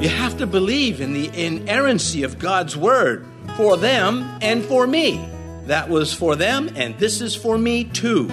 You 0.00 0.08
have 0.08 0.38
to 0.38 0.46
believe 0.46 1.00
in 1.00 1.12
the 1.12 1.30
inerrancy 1.34 2.22
of 2.22 2.38
God's 2.38 2.76
word 2.76 3.26
for 3.56 3.76
them 3.76 4.38
and 4.40 4.64
for 4.64 4.86
me. 4.86 5.28
That 5.66 5.88
was 5.88 6.14
for 6.14 6.36
them, 6.36 6.70
and 6.76 6.96
this 6.98 7.20
is 7.20 7.34
for 7.34 7.58
me 7.58 7.84
too. 7.84 8.28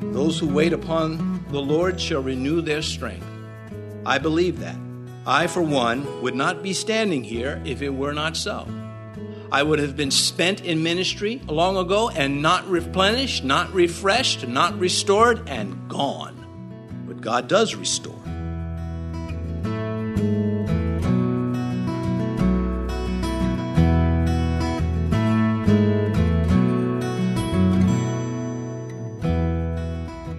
Those 0.00 0.38
who 0.38 0.46
wait 0.48 0.72
upon 0.72 1.44
the 1.50 1.60
Lord 1.60 2.00
shall 2.00 2.22
renew 2.22 2.60
their 2.60 2.82
strength. 2.82 3.26
I 4.06 4.18
believe 4.18 4.60
that. 4.60 4.76
I, 5.26 5.48
for 5.48 5.60
one, 5.60 6.22
would 6.22 6.34
not 6.34 6.62
be 6.62 6.72
standing 6.72 7.24
here 7.24 7.60
if 7.66 7.82
it 7.82 7.90
were 7.90 8.14
not 8.14 8.36
so. 8.36 8.66
I 9.52 9.62
would 9.62 9.78
have 9.78 9.96
been 9.96 10.10
spent 10.10 10.64
in 10.64 10.82
ministry 10.82 11.42
long 11.46 11.76
ago 11.76 12.08
and 12.10 12.40
not 12.40 12.66
replenished, 12.68 13.44
not 13.44 13.72
refreshed, 13.74 14.46
not 14.46 14.78
restored, 14.78 15.48
and 15.48 15.88
gone. 15.88 16.34
God 17.20 17.48
does 17.48 17.74
restore. 17.74 18.14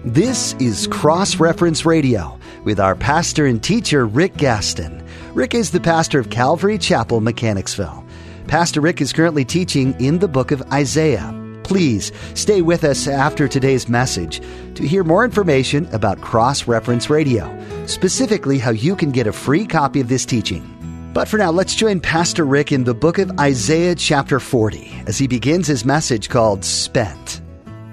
This 0.04 0.54
is 0.54 0.86
Cross 0.88 1.36
Reference 1.36 1.86
Radio 1.86 2.38
with 2.64 2.80
our 2.80 2.94
pastor 2.94 3.46
and 3.46 3.62
teacher, 3.62 4.06
Rick 4.06 4.36
Gaston. 4.36 5.06
Rick 5.34 5.54
is 5.54 5.70
the 5.70 5.80
pastor 5.80 6.18
of 6.18 6.30
Calvary 6.30 6.78
Chapel, 6.78 7.20
Mechanicsville. 7.20 8.04
Pastor 8.48 8.80
Rick 8.80 9.00
is 9.00 9.12
currently 9.12 9.44
teaching 9.44 9.94
in 10.00 10.18
the 10.18 10.28
book 10.28 10.50
of 10.50 10.62
Isaiah. 10.72 11.32
Please 11.62 12.10
stay 12.34 12.62
with 12.62 12.82
us 12.82 13.06
after 13.06 13.46
today's 13.46 13.88
message 13.88 14.42
to 14.80 14.88
hear 14.88 15.04
more 15.04 15.24
information 15.24 15.86
about 15.92 16.20
Cross 16.20 16.66
Reference 16.66 17.08
Radio, 17.08 17.46
specifically 17.86 18.58
how 18.58 18.70
you 18.70 18.96
can 18.96 19.10
get 19.10 19.26
a 19.26 19.32
free 19.32 19.66
copy 19.66 20.00
of 20.00 20.08
this 20.08 20.24
teaching. 20.24 20.66
But 21.14 21.28
for 21.28 21.38
now, 21.38 21.50
let's 21.50 21.74
join 21.74 22.00
Pastor 22.00 22.44
Rick 22.44 22.72
in 22.72 22.84
the 22.84 22.94
book 22.94 23.18
of 23.18 23.38
Isaiah, 23.38 23.94
chapter 23.94 24.40
40, 24.40 25.02
as 25.06 25.18
he 25.18 25.26
begins 25.26 25.66
his 25.66 25.84
message 25.84 26.28
called 26.28 26.64
Spent 26.64 27.40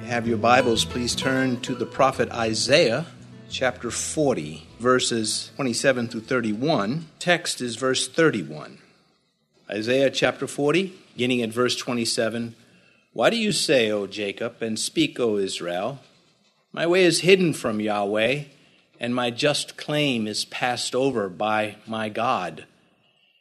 have 0.08 0.26
your 0.26 0.38
Bibles, 0.38 0.86
please 0.86 1.14
turn 1.14 1.60
to 1.60 1.76
the 1.76 1.86
prophet 1.86 2.32
Isaiah, 2.32 3.08
chapter 3.50 3.92
40, 3.92 4.66
verses 4.80 5.52
27 5.58 6.08
through 6.08 6.22
31. 6.22 7.08
Text 7.20 7.60
is 7.60 7.76
verse 7.76 8.08
31. 8.08 8.78
Isaiah 9.70 10.10
chapter 10.10 10.48
40, 10.48 10.94
beginning 11.14 11.42
at 11.42 11.50
verse 11.50 11.76
27. 11.76 12.56
Why 13.12 13.30
do 13.30 13.36
you 13.36 13.52
say, 13.52 13.92
O 13.92 14.08
Jacob, 14.08 14.62
and 14.62 14.80
speak, 14.80 15.20
O 15.20 15.36
Israel? 15.36 16.00
My 16.78 16.86
way 16.86 17.06
is 17.06 17.22
hidden 17.22 17.54
from 17.54 17.82
Yahweh, 17.82 18.44
and 19.00 19.16
my 19.16 19.32
just 19.32 19.78
claim 19.78 20.28
is 20.28 20.46
passed 20.46 20.94
over 20.94 21.28
by 21.28 21.78
my 21.88 22.08
God. 22.08 22.68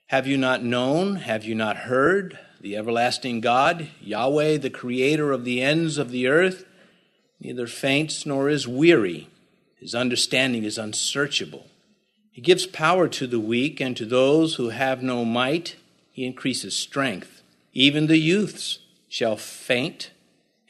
Have 0.06 0.26
you 0.26 0.38
not 0.38 0.64
known? 0.64 1.16
Have 1.16 1.44
you 1.44 1.54
not 1.54 1.76
heard? 1.76 2.38
the 2.62 2.78
everlasting 2.78 3.42
God, 3.42 3.90
Yahweh, 4.00 4.56
the 4.56 4.70
creator 4.70 5.32
of 5.32 5.44
the 5.44 5.60
ends 5.60 5.98
of 5.98 6.12
the 6.12 6.26
earth, 6.26 6.64
neither 7.38 7.66
faints 7.66 8.24
nor 8.24 8.48
is 8.48 8.66
weary. 8.66 9.28
His 9.78 9.94
understanding 9.94 10.64
is 10.64 10.78
unsearchable. 10.78 11.66
He 12.32 12.40
gives 12.40 12.66
power 12.66 13.06
to 13.06 13.26
the 13.26 13.38
weak, 13.38 13.80
and 13.82 13.94
to 13.98 14.06
those 14.06 14.54
who 14.54 14.70
have 14.70 15.02
no 15.02 15.26
might, 15.26 15.76
he 16.10 16.24
increases 16.24 16.74
strength. 16.74 17.42
Even 17.74 18.06
the 18.06 18.16
youths 18.16 18.78
shall 19.10 19.36
faint 19.36 20.10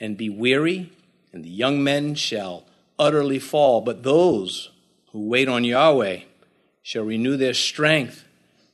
and 0.00 0.16
be 0.16 0.28
weary, 0.28 0.90
and 1.36 1.44
the 1.44 1.50
young 1.50 1.84
men 1.84 2.14
shall 2.14 2.64
utterly 2.98 3.38
fall. 3.38 3.82
But 3.82 4.02
those 4.02 4.70
who 5.12 5.28
wait 5.28 5.50
on 5.50 5.64
Yahweh 5.64 6.20
shall 6.82 7.04
renew 7.04 7.36
their 7.36 7.52
strength. 7.52 8.24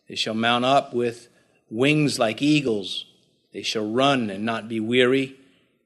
They 0.08 0.14
shall 0.14 0.34
mount 0.34 0.64
up 0.64 0.94
with 0.94 1.26
wings 1.70 2.20
like 2.20 2.40
eagles. 2.40 3.06
They 3.52 3.62
shall 3.62 3.90
run 3.90 4.30
and 4.30 4.44
not 4.44 4.68
be 4.68 4.78
weary. 4.78 5.34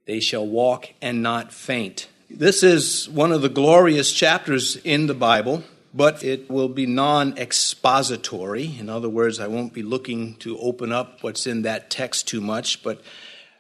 They 0.05 0.21
shall 0.21 0.47
walk 0.47 0.91
and 1.01 1.23
not 1.23 1.51
faint. 1.51 2.09
This 2.29 2.63
is 2.63 3.09
one 3.09 3.33
of 3.33 3.41
the 3.41 3.49
glorious 3.49 4.13
chapters 4.13 4.77
in 4.77 5.07
the 5.07 5.15
Bible, 5.15 5.65
but 5.95 6.23
it 6.23 6.51
will 6.51 6.69
be 6.69 6.85
non 6.85 7.39
expository. 7.39 8.77
In 8.79 8.91
other 8.91 9.09
words, 9.09 9.41
I 9.41 9.47
won't 9.47 9.73
be 9.73 9.83
looking 9.83 10.35
to 10.41 10.59
open 10.59 10.93
up 10.93 11.23
what's 11.23 11.47
in 11.47 11.63
that 11.63 11.89
text 11.89 12.29
too 12.29 12.43
much, 12.43 12.83
but 12.83 13.01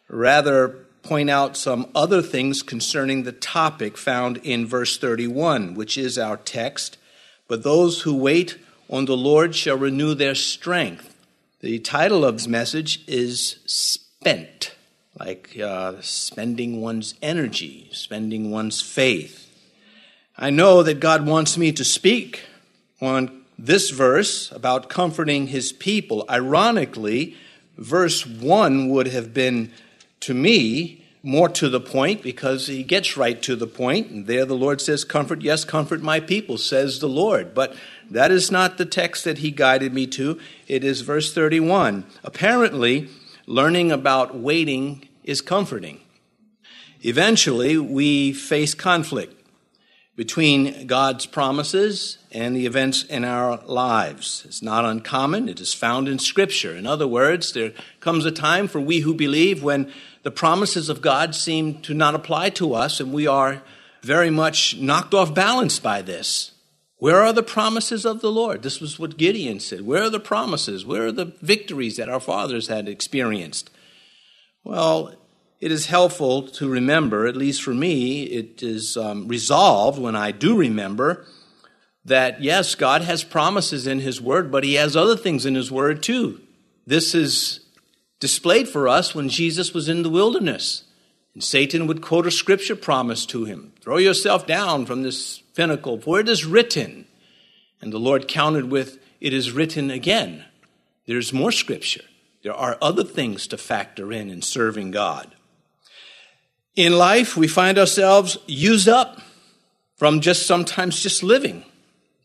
rather 0.06 0.85
point 1.06 1.30
out 1.30 1.56
some 1.56 1.88
other 1.94 2.20
things 2.20 2.62
concerning 2.62 3.22
the 3.22 3.32
topic 3.32 3.96
found 3.96 4.38
in 4.38 4.66
verse 4.66 4.98
31, 4.98 5.74
which 5.74 5.96
is 5.96 6.18
our 6.18 6.36
text. 6.36 6.98
But 7.48 7.62
those 7.62 8.02
who 8.02 8.16
wait 8.16 8.58
on 8.90 9.04
the 9.04 9.16
Lord 9.16 9.54
shall 9.54 9.78
renew 9.78 10.14
their 10.14 10.34
strength. 10.34 11.14
The 11.60 11.78
title 11.78 12.24
of 12.24 12.36
this 12.36 12.48
message 12.48 13.04
is 13.06 13.60
Spent, 13.66 14.74
like 15.18 15.58
uh, 15.58 16.00
spending 16.00 16.80
one's 16.80 17.14
energy, 17.22 17.88
spending 17.92 18.50
one's 18.50 18.82
faith. 18.82 19.44
I 20.36 20.50
know 20.50 20.82
that 20.82 21.00
God 21.00 21.24
wants 21.24 21.56
me 21.56 21.72
to 21.72 21.84
speak 21.84 22.42
on 23.00 23.44
this 23.58 23.90
verse 23.90 24.50
about 24.52 24.90
comforting 24.90 25.46
his 25.46 25.72
people. 25.72 26.24
Ironically, 26.28 27.36
verse 27.78 28.26
1 28.26 28.88
would 28.88 29.06
have 29.06 29.32
been 29.32 29.72
to 30.26 30.34
me 30.34 31.04
more 31.22 31.48
to 31.48 31.68
the 31.68 31.80
point 31.80 32.20
because 32.20 32.66
he 32.66 32.82
gets 32.82 33.16
right 33.16 33.40
to 33.42 33.54
the 33.54 33.66
point. 33.66 34.10
And 34.10 34.26
there 34.26 34.44
the 34.44 34.56
Lord 34.56 34.80
says, 34.80 35.04
Comfort, 35.04 35.42
yes, 35.42 35.64
comfort 35.64 36.02
my 36.02 36.18
people, 36.18 36.58
says 36.58 36.98
the 36.98 37.08
Lord. 37.08 37.54
But 37.54 37.76
that 38.10 38.32
is 38.32 38.50
not 38.50 38.76
the 38.76 38.86
text 38.86 39.22
that 39.22 39.38
he 39.38 39.52
guided 39.52 39.94
me 39.94 40.08
to. 40.08 40.38
It 40.66 40.82
is 40.82 41.02
verse 41.02 41.32
31. 41.32 42.06
Apparently, 42.24 43.08
learning 43.46 43.92
about 43.92 44.36
waiting 44.36 45.08
is 45.22 45.40
comforting. 45.40 46.00
Eventually, 47.02 47.78
we 47.78 48.32
face 48.32 48.74
conflict 48.74 49.45
between 50.16 50.86
God's 50.86 51.26
promises 51.26 52.16
and 52.32 52.56
the 52.56 52.64
events 52.64 53.04
in 53.04 53.22
our 53.22 53.58
lives. 53.66 54.44
It's 54.46 54.62
not 54.62 54.86
uncommon, 54.86 55.48
it 55.48 55.60
is 55.60 55.74
found 55.74 56.08
in 56.08 56.18
Scripture. 56.18 56.74
In 56.74 56.86
other 56.86 57.06
words, 57.06 57.52
there 57.52 57.72
comes 58.00 58.24
a 58.24 58.32
time 58.32 58.66
for 58.66 58.80
we 58.80 59.00
who 59.00 59.14
believe 59.14 59.62
when 59.62 59.92
the 60.22 60.30
promises 60.30 60.88
of 60.88 61.02
God 61.02 61.34
seem 61.34 61.82
to 61.82 61.94
not 61.94 62.14
apply 62.14 62.50
to 62.50 62.74
us, 62.74 62.98
and 62.98 63.12
we 63.12 63.26
are 63.26 63.62
very 64.02 64.30
much 64.30 64.76
knocked 64.78 65.12
off 65.12 65.34
balance 65.34 65.78
by 65.78 66.00
this. 66.00 66.52
Where 66.98 67.20
are 67.20 67.34
the 67.34 67.42
promises 67.42 68.06
of 68.06 68.22
the 68.22 68.32
Lord? 68.32 68.62
This 68.62 68.80
was 68.80 68.98
what 68.98 69.18
Gideon 69.18 69.60
said. 69.60 69.82
Where 69.82 70.04
are 70.04 70.10
the 70.10 70.18
promises? 70.18 70.86
Where 70.86 71.08
are 71.08 71.12
the 71.12 71.32
victories 71.42 71.98
that 71.98 72.08
our 72.08 72.20
fathers 72.20 72.68
had 72.68 72.88
experienced? 72.88 73.68
Well, 74.64 75.14
it 75.60 75.72
is 75.72 75.86
helpful 75.86 76.48
to 76.48 76.68
remember, 76.68 77.26
at 77.26 77.36
least 77.36 77.62
for 77.62 77.74
me, 77.74 78.24
it 78.24 78.62
is 78.62 78.96
um, 78.96 79.26
resolved 79.26 79.98
when 79.98 80.14
I 80.14 80.30
do 80.30 80.56
remember 80.56 81.26
that 82.04 82.42
yes, 82.42 82.74
God 82.74 83.02
has 83.02 83.24
promises 83.24 83.86
in 83.86 84.00
His 84.00 84.20
Word, 84.20 84.50
but 84.50 84.64
He 84.64 84.74
has 84.74 84.96
other 84.96 85.16
things 85.16 85.46
in 85.46 85.54
His 85.54 85.72
Word 85.72 86.02
too. 86.02 86.40
This 86.86 87.14
is 87.14 87.60
displayed 88.20 88.68
for 88.68 88.86
us 88.86 89.14
when 89.14 89.28
Jesus 89.28 89.74
was 89.74 89.88
in 89.88 90.02
the 90.02 90.10
wilderness. 90.10 90.84
And 91.34 91.42
Satan 91.42 91.86
would 91.86 92.00
quote 92.00 92.26
a 92.26 92.30
scripture 92.30 92.76
promise 92.76 93.26
to 93.26 93.44
him 93.44 93.72
Throw 93.80 93.98
yourself 93.98 94.46
down 94.46 94.86
from 94.86 95.02
this 95.02 95.40
pinnacle, 95.54 96.00
for 96.00 96.20
it 96.20 96.28
is 96.28 96.46
written. 96.46 97.06
And 97.80 97.92
the 97.92 97.98
Lord 97.98 98.26
countered 98.26 98.70
with, 98.70 98.98
It 99.20 99.34
is 99.34 99.52
written 99.52 99.90
again. 99.90 100.44
There's 101.06 101.32
more 101.32 101.52
scripture. 101.52 102.04
There 102.42 102.54
are 102.54 102.78
other 102.80 103.04
things 103.04 103.46
to 103.48 103.58
factor 103.58 104.12
in 104.12 104.30
in 104.30 104.40
serving 104.40 104.92
God. 104.92 105.34
In 106.76 106.98
life, 106.98 107.38
we 107.38 107.48
find 107.48 107.78
ourselves 107.78 108.36
used 108.46 108.86
up 108.86 109.22
from 109.96 110.20
just 110.20 110.46
sometimes 110.46 111.02
just 111.02 111.22
living. 111.22 111.64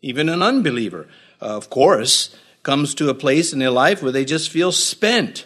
Even 0.01 0.27
an 0.27 0.43
unbeliever, 0.43 1.07
uh, 1.41 1.55
of 1.55 1.69
course, 1.69 2.35
comes 2.61 2.93
to 2.95 3.09
a 3.09 3.13
place 3.13 3.53
in 3.53 3.59
their 3.59 3.71
life 3.71 4.03
where 4.03 4.11
they 4.11 4.25
just 4.25 4.49
feel 4.49 4.73
spent. 4.73 5.45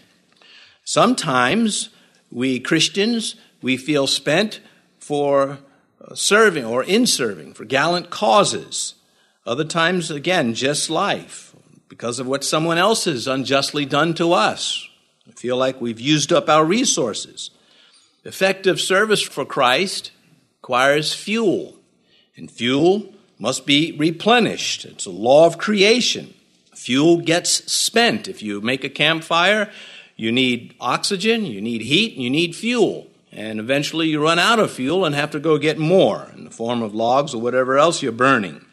Sometimes 0.84 1.90
we 2.32 2.60
Christians, 2.60 3.36
we 3.62 3.78
feel 3.78 4.08
spent 4.08 4.60
for 4.98 5.60
serving 6.16 6.66
or 6.66 6.84
in 6.84 7.06
serving 7.06 7.54
for 7.54 7.66
gallant 7.66 8.10
causes. 8.10 8.96
Other 9.46 9.64
times, 9.64 10.10
again, 10.10 10.56
just 10.56 10.90
life 10.90 11.56
because 11.90 12.18
of 12.18 12.26
what 12.26 12.44
someone 12.44 12.80
else 12.80 13.06
has 13.06 13.28
unjustly 13.28 13.86
done 13.86 14.16
to 14.16 14.34
us. 14.34 14.88
We 15.28 15.34
feel 15.34 15.58
like 15.58 15.80
we've 15.80 16.00
used 16.00 16.34
up 16.34 16.50
our 16.50 16.66
resources. 16.66 17.52
Effective 18.26 18.82
service 18.82 19.22
for 19.22 19.46
Christ 19.46 20.12
requires 20.58 21.14
fuel, 21.14 21.76
and 22.36 22.50
fuel 22.50 23.14
must 23.38 23.68
be 23.68 23.92
replenished. 23.92 24.84
It's 24.84 25.06
a 25.06 25.12
law 25.12 25.46
of 25.46 25.60
creation. 25.60 26.34
Fuel 26.74 27.18
gets 27.18 27.72
spent. 27.72 28.28
If 28.28 28.42
you 28.42 28.62
make 28.62 28.84
a 28.84 28.90
campfire, 28.90 29.72
you 30.16 30.32
need 30.32 30.74
oxygen, 30.80 31.46
you 31.46 31.62
need 31.62 31.82
heat, 31.82 32.16
and 32.16 32.24
you 32.24 32.32
need 32.32 32.56
fuel. 32.56 33.06
And 33.32 33.60
eventually 33.60 34.08
you 34.08 34.24
run 34.24 34.40
out 34.40 34.60
of 34.60 34.72
fuel 34.72 35.06
and 35.06 35.14
have 35.14 35.32
to 35.32 35.40
go 35.40 35.60
get 35.60 35.78
more 35.78 36.32
in 36.36 36.46
the 36.46 36.50
form 36.50 36.82
of 36.82 36.96
logs 36.96 37.36
or 37.36 37.42
whatever 37.42 37.78
else 37.78 38.02
you're 38.02 38.12
burning. 38.12 38.66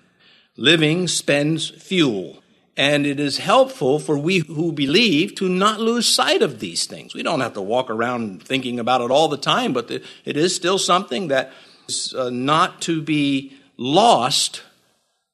Living 0.57 1.09
spends 1.09 1.69
fuel. 1.69 2.42
And 2.77 3.07
it 3.07 3.21
is 3.21 3.39
helpful 3.39 3.99
for 3.99 4.17
we 4.17 4.39
who 4.39 4.73
believe 4.73 5.35
to 5.35 5.49
not 5.49 5.81
lose 5.81 6.09
sight 6.09 6.41
of 6.41 6.59
these 6.59 6.87
things. 6.87 7.15
We 7.15 7.23
don't 7.23 7.41
have 7.41 7.53
to 7.55 7.61
walk 7.61 7.91
around 7.91 8.43
thinking 8.43 8.81
about 8.81 9.03
it 9.03 9.11
all 9.11 9.29
the 9.29 9.37
time, 9.37 9.75
but 9.75 9.91
it 9.91 10.37
is 10.37 10.57
still 10.57 10.79
something 10.79 11.29
that 11.29 11.53
is 11.89 12.15
uh, 12.15 12.31
not 12.31 12.81
to 12.83 13.03
be 13.03 13.53
lost 13.77 14.63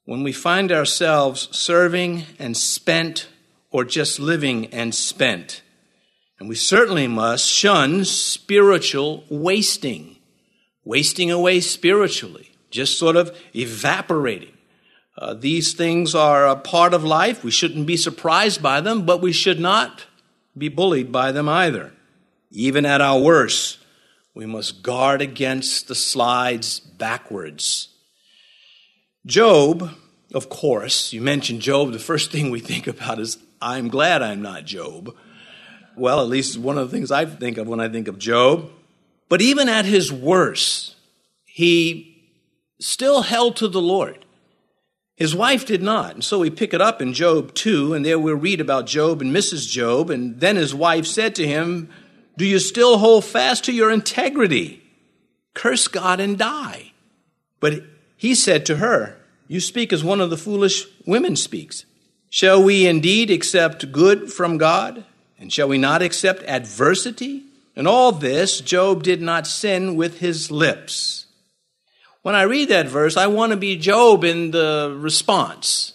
when 0.05 0.25
we 0.25 0.33
find 0.33 0.73
ourselves 0.73 1.49
serving 1.57 2.25
and 2.39 2.57
spent 2.57 3.29
or 3.71 3.85
just 3.85 4.19
living 4.19 4.67
and 4.67 4.95
spent. 4.95 5.63
And 6.41 6.49
we 6.49 6.55
certainly 6.55 7.07
must 7.07 7.47
shun 7.47 8.05
spiritual 8.05 9.25
wasting, 9.29 10.17
wasting 10.85 11.31
away 11.31 11.61
spiritually, 11.61 12.51
just 12.71 12.99
sort 12.99 13.17
of 13.17 13.37
evaporating. 13.55 14.58
Uh, 15.19 15.35
these 15.35 15.73
things 15.73 16.15
are 16.15 16.47
a 16.47 16.55
part 16.55 16.95
of 16.95 17.03
life. 17.03 17.43
We 17.43 17.51
shouldn't 17.51 17.89
be 17.89 17.97
surprised 17.97 18.63
by 18.63 18.81
them, 18.81 19.05
but 19.05 19.21
we 19.21 19.33
should 19.33 19.59
not 19.59 20.07
be 20.57 20.69
bullied 20.69 21.11
by 21.11 21.33
them 21.33 21.49
either. 21.49 21.93
Even 22.53 22.87
at 22.87 23.01
our 23.01 23.19
worst, 23.19 23.79
we 24.33 24.47
must 24.47 24.85
guard 24.85 25.21
against 25.21 25.89
the 25.89 25.97
slides 25.97 26.79
backwards. 26.79 27.89
Job, 29.27 29.91
of 30.33 30.49
course, 30.49 31.13
you 31.13 31.21
mentioned 31.21 31.63
Job, 31.63 31.91
the 31.91 31.99
first 31.99 32.31
thing 32.33 32.51
we 32.51 32.61
think 32.61 32.87
about 32.87 33.19
is, 33.19 33.39
I'm 33.61 33.89
glad 33.89 34.23
I'm 34.23 34.41
not 34.41 34.67
Job. 34.67 35.13
Well, 35.97 36.21
at 36.21 36.29
least 36.29 36.59
one 36.59 36.79
of 36.79 36.89
the 36.89 36.97
things 36.97 37.11
I 37.11 37.25
think 37.25 37.59
of 37.59 37.67
when 37.67 37.81
I 37.81 37.89
think 37.89 38.07
of 38.07 38.21
Job. 38.21 38.71
But 39.29 39.43
even 39.43 39.69
at 39.69 39.85
his 39.85 40.13
worst, 40.13 40.95
he 41.45 42.33
still 42.81 43.23
held 43.23 43.57
to 43.57 43.67
the 43.67 43.83
Lord. 43.83 44.25
His 45.19 45.35
wife 45.35 45.67
did 45.67 45.83
not. 45.83 46.15
And 46.15 46.23
so 46.23 46.39
we 46.39 46.49
pick 46.49 46.73
it 46.73 46.81
up 46.81 47.03
in 47.03 47.13
Job 47.13 47.53
2, 47.53 47.93
and 47.93 48.07
there 48.07 48.21
we'll 48.21 48.37
read 48.37 48.61
about 48.61 48.87
Job 48.87 49.21
and 49.21 49.35
Mrs. 49.35 49.69
Job. 49.69 50.11
And 50.11 50.39
then 50.39 50.55
his 50.55 50.73
wife 50.73 51.07
said 51.07 51.35
to 51.35 51.47
him, 51.47 51.91
Do 52.37 52.45
you 52.45 52.61
still 52.61 52.99
hold 52.99 53.25
fast 53.25 53.65
to 53.65 53.73
your 53.73 53.91
integrity? 53.91 54.81
Curse 55.55 55.89
God 55.89 56.21
and 56.21 56.39
die. 56.39 56.93
But 57.59 57.83
he 58.17 58.37
said 58.37 58.65
to 58.67 58.77
her, 58.77 59.17
You 59.49 59.59
speak 59.59 59.93
as 59.93 60.05
one 60.05 60.21
of 60.21 60.31
the 60.31 60.37
foolish 60.37 60.85
women 61.05 61.35
speaks. 61.35 61.85
Shall 62.31 62.63
we 62.63 62.87
indeed 62.87 63.29
accept 63.29 63.91
good 63.91 64.33
from 64.33 64.57
God? 64.57 65.05
And 65.37 65.53
shall 65.53 65.67
we 65.67 65.79
not 65.79 66.01
accept 66.01 66.45
adversity? 66.45 67.43
And 67.75 67.89
all 67.89 68.13
this, 68.13 68.61
Job 68.61 69.03
did 69.03 69.21
not 69.21 69.49
sin 69.49 69.97
with 69.97 70.21
his 70.21 70.53
lips. 70.53 71.27
When 72.23 72.35
I 72.35 72.43
read 72.43 72.69
that 72.69 72.89
verse, 72.89 73.17
I 73.17 73.27
want 73.27 73.51
to 73.51 73.57
be 73.57 73.77
Job 73.77 74.25
in 74.25 74.51
the 74.51 74.95
response. 74.99 75.95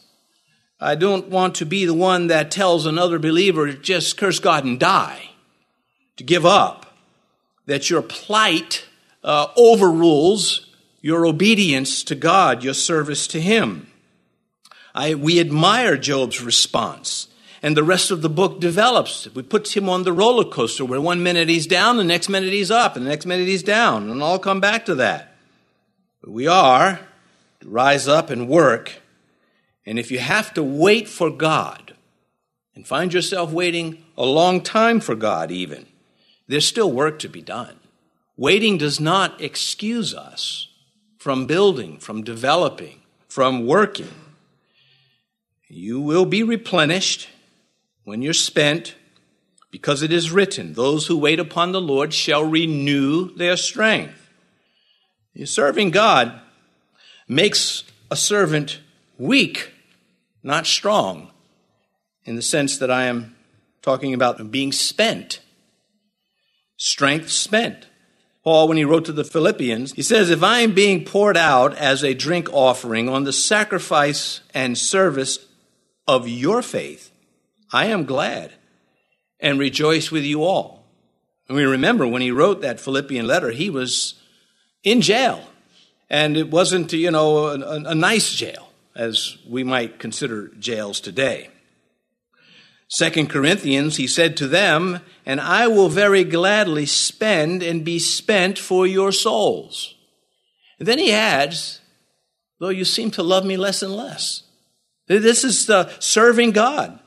I 0.79 0.95
don't 0.95 1.29
want 1.29 1.55
to 1.55 1.65
be 1.65 1.85
the 1.85 1.93
one 1.93 2.27
that 2.27 2.51
tells 2.51 2.85
another 2.85 3.19
believer 3.19 3.67
to 3.67 3.73
just 3.73 4.17
curse 4.17 4.39
God 4.39 4.65
and 4.65 4.79
die, 4.79 5.31
to 6.17 6.23
give 6.23 6.45
up, 6.45 6.97
that 7.65 7.89
your 7.89 8.01
plight 8.01 8.85
uh, 9.23 9.47
overrules 9.55 10.73
your 11.01 11.25
obedience 11.25 12.03
to 12.03 12.15
God, 12.15 12.63
your 12.63 12.73
service 12.73 13.27
to 13.27 13.39
Him. 13.39 13.87
I, 14.95 15.15
we 15.15 15.39
admire 15.39 15.97
Job's 15.97 16.41
response. 16.41 17.27
And 17.61 17.77
the 17.77 17.83
rest 17.83 18.11
of 18.11 18.21
the 18.21 18.29
book 18.29 18.59
develops. 18.59 19.33
We 19.33 19.41
put 19.41 19.73
him 19.73 19.87
on 19.87 20.03
the 20.03 20.11
roller 20.11 20.43
coaster 20.43 20.83
where 20.83 20.99
one 20.99 21.23
minute 21.23 21.47
he's 21.47 21.65
down, 21.65 21.95
the 21.95 22.03
next 22.03 22.27
minute 22.27 22.51
he's 22.51 22.69
up, 22.69 22.97
and 22.97 23.05
the 23.05 23.09
next 23.09 23.25
minute 23.25 23.47
he's 23.47 23.63
down. 23.63 24.09
And 24.09 24.21
I'll 24.21 24.37
come 24.37 24.59
back 24.59 24.85
to 24.87 24.95
that. 24.95 25.32
But 26.23 26.31
we 26.31 26.47
are 26.47 27.01
to 27.59 27.69
rise 27.69 28.07
up 28.07 28.29
and 28.29 28.47
work. 28.47 29.01
And 29.85 29.99
if 29.99 30.09
you 30.09 30.19
have 30.19 30.53
to 30.53 30.63
wait 30.63 31.09
for 31.09 31.29
God 31.29 31.95
and 32.73 32.87
find 32.87 33.13
yourself 33.13 33.51
waiting 33.51 34.05
a 34.17 34.23
long 34.23 34.61
time 34.61 35.01
for 35.01 35.15
God, 35.15 35.51
even, 35.51 35.85
there's 36.47 36.65
still 36.65 36.91
work 36.91 37.19
to 37.19 37.27
be 37.27 37.41
done. 37.41 37.75
Waiting 38.37 38.77
does 38.77 39.01
not 39.01 39.41
excuse 39.41 40.15
us 40.15 40.69
from 41.17 41.45
building, 41.45 41.99
from 41.99 42.23
developing, 42.23 43.01
from 43.27 43.67
working. 43.67 44.13
You 45.67 45.99
will 45.99 46.25
be 46.25 46.41
replenished 46.41 47.27
when 48.05 48.21
you're 48.21 48.33
spent, 48.33 48.95
because 49.71 50.01
it 50.01 50.13
is 50.13 50.31
written, 50.31 50.73
Those 50.73 51.07
who 51.07 51.17
wait 51.17 51.39
upon 51.39 51.73
the 51.73 51.81
Lord 51.81 52.13
shall 52.13 52.43
renew 52.45 53.33
their 53.35 53.57
strength. 53.57 54.22
Serving 55.45 55.91
God 55.91 56.39
makes 57.27 57.83
a 58.11 58.15
servant 58.15 58.79
weak, 59.17 59.71
not 60.43 60.67
strong, 60.67 61.31
in 62.25 62.35
the 62.35 62.41
sense 62.41 62.77
that 62.77 62.91
I 62.91 63.05
am 63.05 63.35
talking 63.81 64.13
about 64.13 64.51
being 64.51 64.71
spent. 64.71 65.41
Strength 66.77 67.29
spent. 67.29 67.87
Paul, 68.43 68.67
when 68.67 68.77
he 68.77 68.83
wrote 68.83 69.05
to 69.05 69.13
the 69.13 69.23
Philippians, 69.23 69.93
he 69.93 70.01
says, 70.01 70.29
If 70.29 70.43
I 70.43 70.59
am 70.59 70.73
being 70.73 71.05
poured 71.05 71.37
out 71.37 71.75
as 71.77 72.03
a 72.03 72.13
drink 72.13 72.51
offering 72.51 73.07
on 73.07 73.23
the 73.23 73.33
sacrifice 73.33 74.41
and 74.53 74.77
service 74.77 75.39
of 76.07 76.27
your 76.27 76.61
faith, 76.61 77.11
I 77.71 77.85
am 77.85 78.05
glad 78.05 78.53
and 79.39 79.59
rejoice 79.59 80.11
with 80.11 80.23
you 80.23 80.43
all. 80.43 80.85
And 81.47 81.57
we 81.57 81.63
remember 81.63 82.05
when 82.05 82.21
he 82.21 82.31
wrote 82.31 82.61
that 82.61 82.79
Philippian 82.79 83.27
letter, 83.27 83.51
he 83.51 83.69
was 83.69 84.15
in 84.83 85.01
jail. 85.01 85.43
And 86.09 86.37
it 86.37 86.49
wasn't, 86.51 86.93
you 86.93 87.11
know, 87.11 87.47
a, 87.47 87.89
a 87.89 87.95
nice 87.95 88.33
jail, 88.33 88.69
as 88.95 89.37
we 89.47 89.63
might 89.63 89.99
consider 89.99 90.49
jails 90.59 90.99
today. 90.99 91.49
Second 92.87 93.29
Corinthians, 93.29 93.97
he 93.97 94.05
said 94.05 94.37
to 94.37 94.47
them, 94.47 94.99
And 95.25 95.41
I 95.41 95.67
will 95.67 95.89
very 95.89 96.23
gladly 96.23 96.85
spend 96.85 97.63
and 97.63 97.83
be 97.83 97.97
spent 97.97 98.59
for 98.59 98.85
your 98.85 99.11
souls. 99.11 99.95
And 100.77 100.87
then 100.87 100.99
he 100.99 101.11
adds, 101.11 101.81
Though 102.59 102.69
you 102.69 102.85
seem 102.85 103.09
to 103.11 103.23
love 103.23 103.45
me 103.45 103.57
less 103.57 103.81
and 103.81 103.95
less. 103.95 104.43
This 105.07 105.43
is 105.43 105.65
the 105.65 105.89
serving 105.99 106.51
God. 106.51 106.99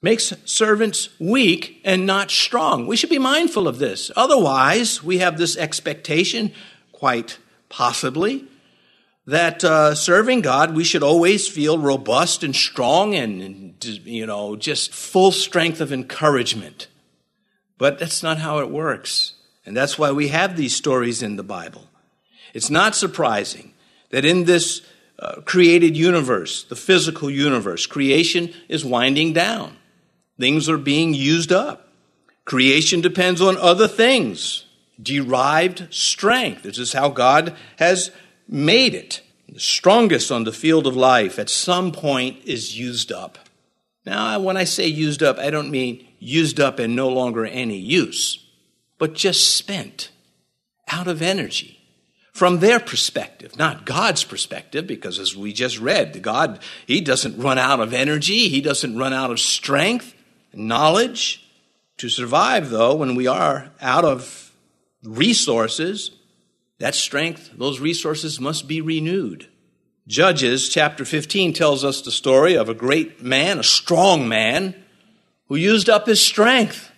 Makes 0.00 0.32
servants 0.46 1.10
weak 1.18 1.80
and 1.84 2.06
not 2.06 2.30
strong. 2.30 2.86
We 2.86 2.96
should 2.96 3.10
be 3.10 3.18
mindful 3.18 3.68
of 3.68 3.78
this. 3.78 4.10
Otherwise, 4.16 5.02
we 5.02 5.18
have 5.18 5.36
this 5.36 5.56
expectation 5.56 6.52
quite 7.00 7.38
possibly 7.70 8.44
that 9.26 9.64
uh, 9.64 9.94
serving 9.94 10.42
God, 10.42 10.74
we 10.74 10.84
should 10.84 11.02
always 11.02 11.48
feel 11.48 11.78
robust 11.78 12.44
and 12.44 12.54
strong 12.54 13.14
and, 13.14 13.74
you 14.04 14.26
know, 14.26 14.54
just 14.54 14.92
full 14.92 15.32
strength 15.32 15.80
of 15.80 15.94
encouragement. 15.94 16.88
But 17.78 17.98
that's 17.98 18.22
not 18.22 18.36
how 18.36 18.58
it 18.58 18.70
works. 18.70 19.32
And 19.64 19.74
that's 19.74 19.98
why 19.98 20.12
we 20.12 20.28
have 20.28 20.56
these 20.58 20.76
stories 20.76 21.22
in 21.22 21.36
the 21.36 21.42
Bible. 21.42 21.88
It's 22.52 22.68
not 22.68 22.94
surprising 22.94 23.72
that 24.10 24.26
in 24.26 24.44
this 24.44 24.82
uh, 25.18 25.40
created 25.46 25.96
universe, 25.96 26.64
the 26.64 26.76
physical 26.76 27.30
universe, 27.30 27.86
creation 27.86 28.52
is 28.68 28.84
winding 28.84 29.32
down. 29.32 29.78
Things 30.38 30.68
are 30.68 30.76
being 30.78 31.14
used 31.14 31.50
up. 31.50 31.88
Creation 32.44 33.00
depends 33.00 33.40
on 33.40 33.56
other 33.56 33.88
things 33.88 34.66
derived 35.02 35.92
strength. 35.92 36.62
This 36.62 36.78
is 36.78 36.92
how 36.92 37.08
God 37.08 37.56
has 37.78 38.10
made 38.48 38.94
it. 38.94 39.22
The 39.48 39.60
strongest 39.60 40.30
on 40.30 40.44
the 40.44 40.52
field 40.52 40.86
of 40.86 40.96
life 40.96 41.38
at 41.38 41.50
some 41.50 41.92
point 41.92 42.44
is 42.44 42.78
used 42.78 43.10
up. 43.10 43.38
Now, 44.06 44.38
when 44.40 44.56
I 44.56 44.64
say 44.64 44.86
used 44.86 45.22
up, 45.22 45.38
I 45.38 45.50
don't 45.50 45.70
mean 45.70 46.06
used 46.18 46.60
up 46.60 46.78
and 46.78 46.94
no 46.94 47.08
longer 47.08 47.44
any 47.44 47.78
use, 47.78 48.44
but 48.98 49.14
just 49.14 49.56
spent 49.56 50.10
out 50.88 51.08
of 51.08 51.22
energy 51.22 51.80
from 52.32 52.60
their 52.60 52.80
perspective, 52.80 53.58
not 53.58 53.84
God's 53.84 54.24
perspective, 54.24 54.86
because 54.86 55.18
as 55.18 55.36
we 55.36 55.52
just 55.52 55.78
read, 55.78 56.22
God, 56.22 56.60
He 56.86 57.00
doesn't 57.00 57.38
run 57.38 57.58
out 57.58 57.80
of 57.80 57.92
energy, 57.92 58.48
He 58.48 58.60
doesn't 58.60 58.96
run 58.96 59.12
out 59.12 59.30
of 59.30 59.40
strength, 59.40 60.14
knowledge. 60.54 61.46
To 61.98 62.08
survive, 62.08 62.70
though, 62.70 62.94
when 62.94 63.14
we 63.14 63.26
are 63.26 63.72
out 63.82 64.06
of 64.06 64.49
resources, 65.02 66.10
that 66.78 66.94
strength, 66.94 67.50
those 67.56 67.80
resources 67.80 68.40
must 68.40 68.68
be 68.68 68.80
renewed. 68.80 69.48
Judges 70.06 70.68
chapter 70.68 71.04
15 71.04 71.52
tells 71.52 71.84
us 71.84 72.02
the 72.02 72.10
story 72.10 72.56
of 72.56 72.68
a 72.68 72.74
great 72.74 73.22
man, 73.22 73.58
a 73.58 73.62
strong 73.62 74.28
man, 74.28 74.74
who 75.46 75.56
used 75.56 75.88
up 75.88 76.06
his 76.06 76.20
strength 76.20 76.90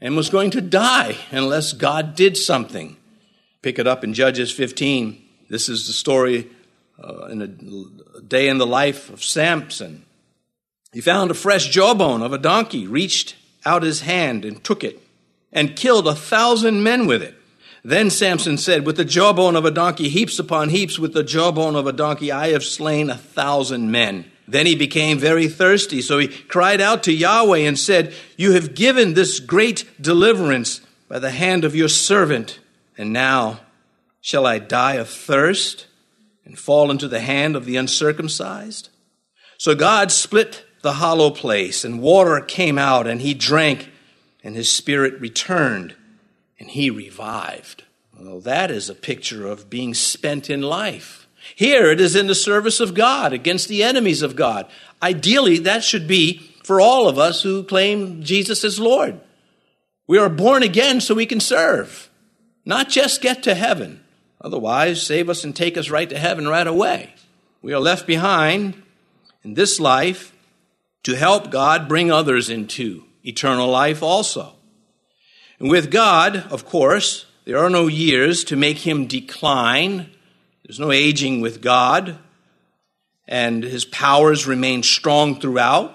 and 0.00 0.16
was 0.16 0.30
going 0.30 0.50
to 0.50 0.60
die 0.60 1.16
unless 1.30 1.72
God 1.72 2.14
did 2.14 2.36
something. 2.36 2.96
Pick 3.62 3.78
it 3.78 3.86
up 3.86 4.04
in 4.04 4.14
Judges 4.14 4.50
15. 4.50 5.22
This 5.48 5.68
is 5.68 5.86
the 5.86 5.92
story 5.92 6.50
uh, 7.02 7.26
in 7.26 7.42
a, 7.42 8.18
a 8.18 8.22
day 8.22 8.48
in 8.48 8.58
the 8.58 8.66
life 8.66 9.10
of 9.10 9.24
Samson. 9.24 10.04
He 10.92 11.00
found 11.00 11.30
a 11.30 11.34
fresh 11.34 11.68
jawbone 11.68 12.22
of 12.22 12.32
a 12.32 12.38
donkey, 12.38 12.86
reached 12.86 13.36
out 13.64 13.82
his 13.82 14.02
hand 14.02 14.44
and 14.44 14.62
took 14.62 14.84
it 14.84 15.00
and 15.54 15.76
killed 15.76 16.06
a 16.06 16.14
thousand 16.14 16.82
men 16.82 17.06
with 17.06 17.22
it. 17.22 17.34
Then 17.82 18.10
Samson 18.10 18.58
said, 18.58 18.84
With 18.84 18.96
the 18.96 19.04
jawbone 19.04 19.56
of 19.56 19.64
a 19.64 19.70
donkey, 19.70 20.08
heaps 20.08 20.38
upon 20.38 20.70
heaps, 20.70 20.98
with 20.98 21.14
the 21.14 21.22
jawbone 21.22 21.76
of 21.76 21.86
a 21.86 21.92
donkey, 21.92 22.32
I 22.32 22.48
have 22.48 22.64
slain 22.64 23.08
a 23.08 23.16
thousand 23.16 23.90
men. 23.90 24.30
Then 24.48 24.66
he 24.66 24.74
became 24.74 25.18
very 25.18 25.48
thirsty, 25.48 26.02
so 26.02 26.18
he 26.18 26.28
cried 26.28 26.80
out 26.80 27.02
to 27.04 27.12
Yahweh 27.12 27.60
and 27.60 27.78
said, 27.78 28.12
You 28.36 28.52
have 28.52 28.74
given 28.74 29.14
this 29.14 29.40
great 29.40 29.88
deliverance 30.00 30.80
by 31.08 31.18
the 31.18 31.30
hand 31.30 31.64
of 31.64 31.74
your 31.74 31.88
servant, 31.88 32.58
and 32.98 33.12
now 33.12 33.60
shall 34.20 34.46
I 34.46 34.58
die 34.58 34.94
of 34.94 35.08
thirst 35.08 35.86
and 36.44 36.58
fall 36.58 36.90
into 36.90 37.08
the 37.08 37.20
hand 37.20 37.56
of 37.56 37.64
the 37.64 37.76
uncircumcised? 37.76 38.90
So 39.58 39.74
God 39.74 40.10
split 40.10 40.64
the 40.82 40.94
hollow 40.94 41.30
place, 41.30 41.84
and 41.84 42.02
water 42.02 42.40
came 42.40 42.78
out, 42.78 43.06
and 43.06 43.20
he 43.22 43.32
drank, 43.32 43.90
and 44.44 44.54
his 44.54 44.70
spirit 44.70 45.18
returned 45.20 45.96
and 46.60 46.70
he 46.70 46.90
revived. 46.90 47.82
Well, 48.16 48.40
that 48.40 48.70
is 48.70 48.88
a 48.88 48.94
picture 48.94 49.46
of 49.48 49.70
being 49.70 49.94
spent 49.94 50.48
in 50.48 50.62
life. 50.62 51.26
Here 51.56 51.90
it 51.90 52.00
is 52.00 52.14
in 52.14 52.26
the 52.26 52.34
service 52.34 52.78
of 52.78 52.94
God 52.94 53.32
against 53.32 53.68
the 53.68 53.82
enemies 53.82 54.22
of 54.22 54.36
God. 54.36 54.66
Ideally, 55.02 55.58
that 55.58 55.82
should 55.82 56.06
be 56.06 56.50
for 56.62 56.80
all 56.80 57.08
of 57.08 57.18
us 57.18 57.42
who 57.42 57.64
claim 57.64 58.22
Jesus 58.22 58.64
as 58.64 58.78
Lord. 58.78 59.20
We 60.06 60.18
are 60.18 60.28
born 60.28 60.62
again 60.62 61.00
so 61.00 61.14
we 61.14 61.26
can 61.26 61.40
serve, 61.40 62.10
not 62.64 62.88
just 62.88 63.22
get 63.22 63.42
to 63.42 63.54
heaven. 63.54 64.04
Otherwise, 64.40 65.02
save 65.02 65.30
us 65.30 65.42
and 65.42 65.56
take 65.56 65.76
us 65.76 65.90
right 65.90 66.08
to 66.08 66.18
heaven 66.18 66.46
right 66.46 66.66
away. 66.66 67.14
We 67.62 67.72
are 67.72 67.80
left 67.80 68.06
behind 68.06 68.82
in 69.42 69.54
this 69.54 69.80
life 69.80 70.34
to 71.04 71.16
help 71.16 71.50
God 71.50 71.88
bring 71.88 72.10
others 72.10 72.50
into 72.50 73.04
eternal 73.24 73.68
life 73.68 74.02
also. 74.02 74.52
And 75.58 75.70
with 75.70 75.90
God, 75.90 76.36
of 76.50 76.66
course, 76.66 77.26
there 77.44 77.58
are 77.58 77.70
no 77.70 77.86
years 77.86 78.44
to 78.44 78.56
make 78.56 78.78
him 78.78 79.06
decline. 79.06 80.10
There's 80.64 80.80
no 80.80 80.92
aging 80.92 81.40
with 81.40 81.60
God. 81.60 82.18
And 83.26 83.62
his 83.62 83.84
powers 83.84 84.46
remain 84.46 84.82
strong 84.82 85.40
throughout. 85.40 85.94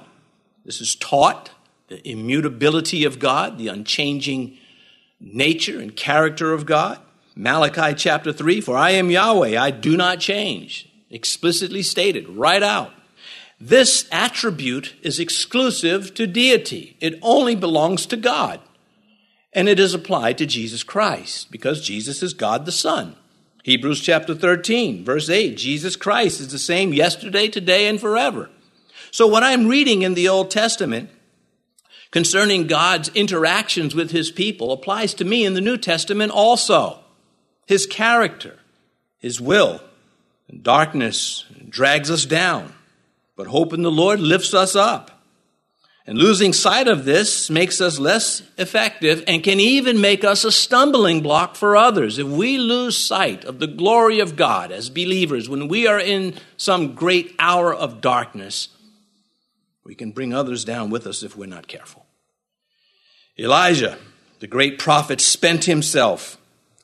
This 0.66 0.82
is 0.82 0.96
taught 0.96 1.52
the 1.88 2.08
immutability 2.08 3.04
of 3.04 3.20
God, 3.20 3.58
the 3.58 3.68
unchanging 3.68 4.58
nature 5.20 5.80
and 5.80 5.96
character 5.96 6.54
of 6.54 6.66
God. 6.66 7.00
Malachi 7.36 7.94
chapter 7.96 8.32
3 8.34 8.62
For 8.62 8.78
I 8.78 8.92
am 8.92 9.12
Yahweh, 9.12 9.60
I 9.60 9.72
do 9.72 9.98
not 9.98 10.20
change. 10.20 10.90
Explicitly 11.10 11.82
stated, 11.82 12.28
right 12.30 12.62
out. 12.62 12.94
This 13.60 14.08
attribute 14.12 14.96
is 15.02 15.20
exclusive 15.20 16.14
to 16.14 16.26
deity, 16.26 16.96
it 17.00 17.20
only 17.22 17.56
belongs 17.56 18.06
to 18.08 18.18
God. 18.18 18.62
And 19.52 19.68
it 19.68 19.80
is 19.80 19.96
applied 19.96 20.38
to 20.38 20.46
Jesus 20.46 20.84
Christ 20.84 21.52
because 21.52 21.82
Jesus 21.82 22.22
is 22.22 22.36
God 22.36 22.66
the 22.66 22.72
Son. 22.72 23.16
Hebrews 23.64 24.00
chapter 24.00 24.36
13, 24.36 25.04
verse 25.04 25.30
8 25.30 25.58
Jesus 25.58 25.96
Christ 25.96 26.40
is 26.40 26.52
the 26.52 26.60
same 26.60 26.94
yesterday, 26.94 27.48
today, 27.48 27.88
and 27.88 28.00
forever. 28.00 28.50
So, 29.12 29.28
what 29.28 29.44
I'm 29.44 29.68
reading 29.68 30.04
in 30.04 30.14
the 30.14 30.30
Old 30.30 30.52
Testament 30.52 31.10
concerning 32.12 32.68
God's 32.68 33.10
interactions 33.10 33.94
with 33.94 34.12
his 34.12 34.32
people 34.32 34.72
applies 34.72 35.14
to 35.16 35.26
me 35.26 35.46
in 35.46 35.54
the 35.54 35.62
New 35.62 35.78
Testament 35.78 36.32
also. 36.32 37.00
His 37.66 37.86
character, 37.86 38.58
his 39.20 39.40
will, 39.40 39.82
darkness 40.62 41.46
drags 41.68 42.10
us 42.10 42.26
down, 42.26 42.74
but 43.40 43.48
hope 43.48 43.72
in 43.72 43.84
the 43.84 43.90
Lord 43.90 44.20
lifts 44.20 44.54
us 44.54 44.76
up. 44.76 45.24
And 46.06 46.18
losing 46.18 46.52
sight 46.52 46.90
of 46.90 47.06
this 47.06 47.50
makes 47.50 47.80
us 47.80 47.98
less 47.98 48.42
effective 48.58 49.24
and 49.28 49.42
can 49.42 49.62
even 49.62 50.02
make 50.02 50.26
us 50.26 50.44
a 50.44 50.52
stumbling 50.52 51.22
block 51.22 51.56
for 51.56 51.78
others. 51.78 52.20
If 52.20 52.28
we 52.28 52.58
lose 52.58 52.98
sight 52.98 53.46
of 53.46 53.60
the 53.60 53.68
glory 53.68 54.20
of 54.20 54.36
God 54.36 54.74
as 54.74 54.90
believers, 54.90 55.48
when 55.48 55.70
we 55.70 55.88
are 55.88 56.02
in 56.02 56.34
some 56.58 56.96
great 56.96 57.34
hour 57.40 57.74
of 57.74 58.02
darkness, 58.02 58.68
we 59.86 59.96
can 59.96 60.12
bring 60.12 60.34
others 60.34 60.66
down 60.66 60.90
with 60.90 61.08
us 61.08 61.24
if 61.24 61.38
we're 61.38 61.46
not 61.46 61.70
careful. 61.70 62.06
Elijah, 63.38 63.98
the 64.42 64.48
great 64.48 64.80
prophet, 64.80 65.22
spent 65.22 65.64
himself 65.64 66.38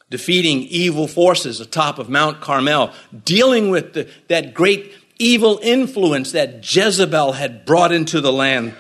defeating 0.09 0.62
evil 0.62 1.09
forces 1.09 1.59
atop 1.59 2.00
of 2.00 2.07
Mount 2.07 2.39
Carmel, 2.39 2.93
dealing 3.25 3.71
with 3.71 3.91
the, 3.91 4.09
that 4.29 4.53
great 4.53 4.93
evil 5.17 5.60
influence 5.62 6.31
that 6.31 6.75
Jezebel 6.75 7.34
had 7.34 7.65
brought 7.65 7.91
into 7.91 8.22
the 8.22 8.34
land 8.34 8.75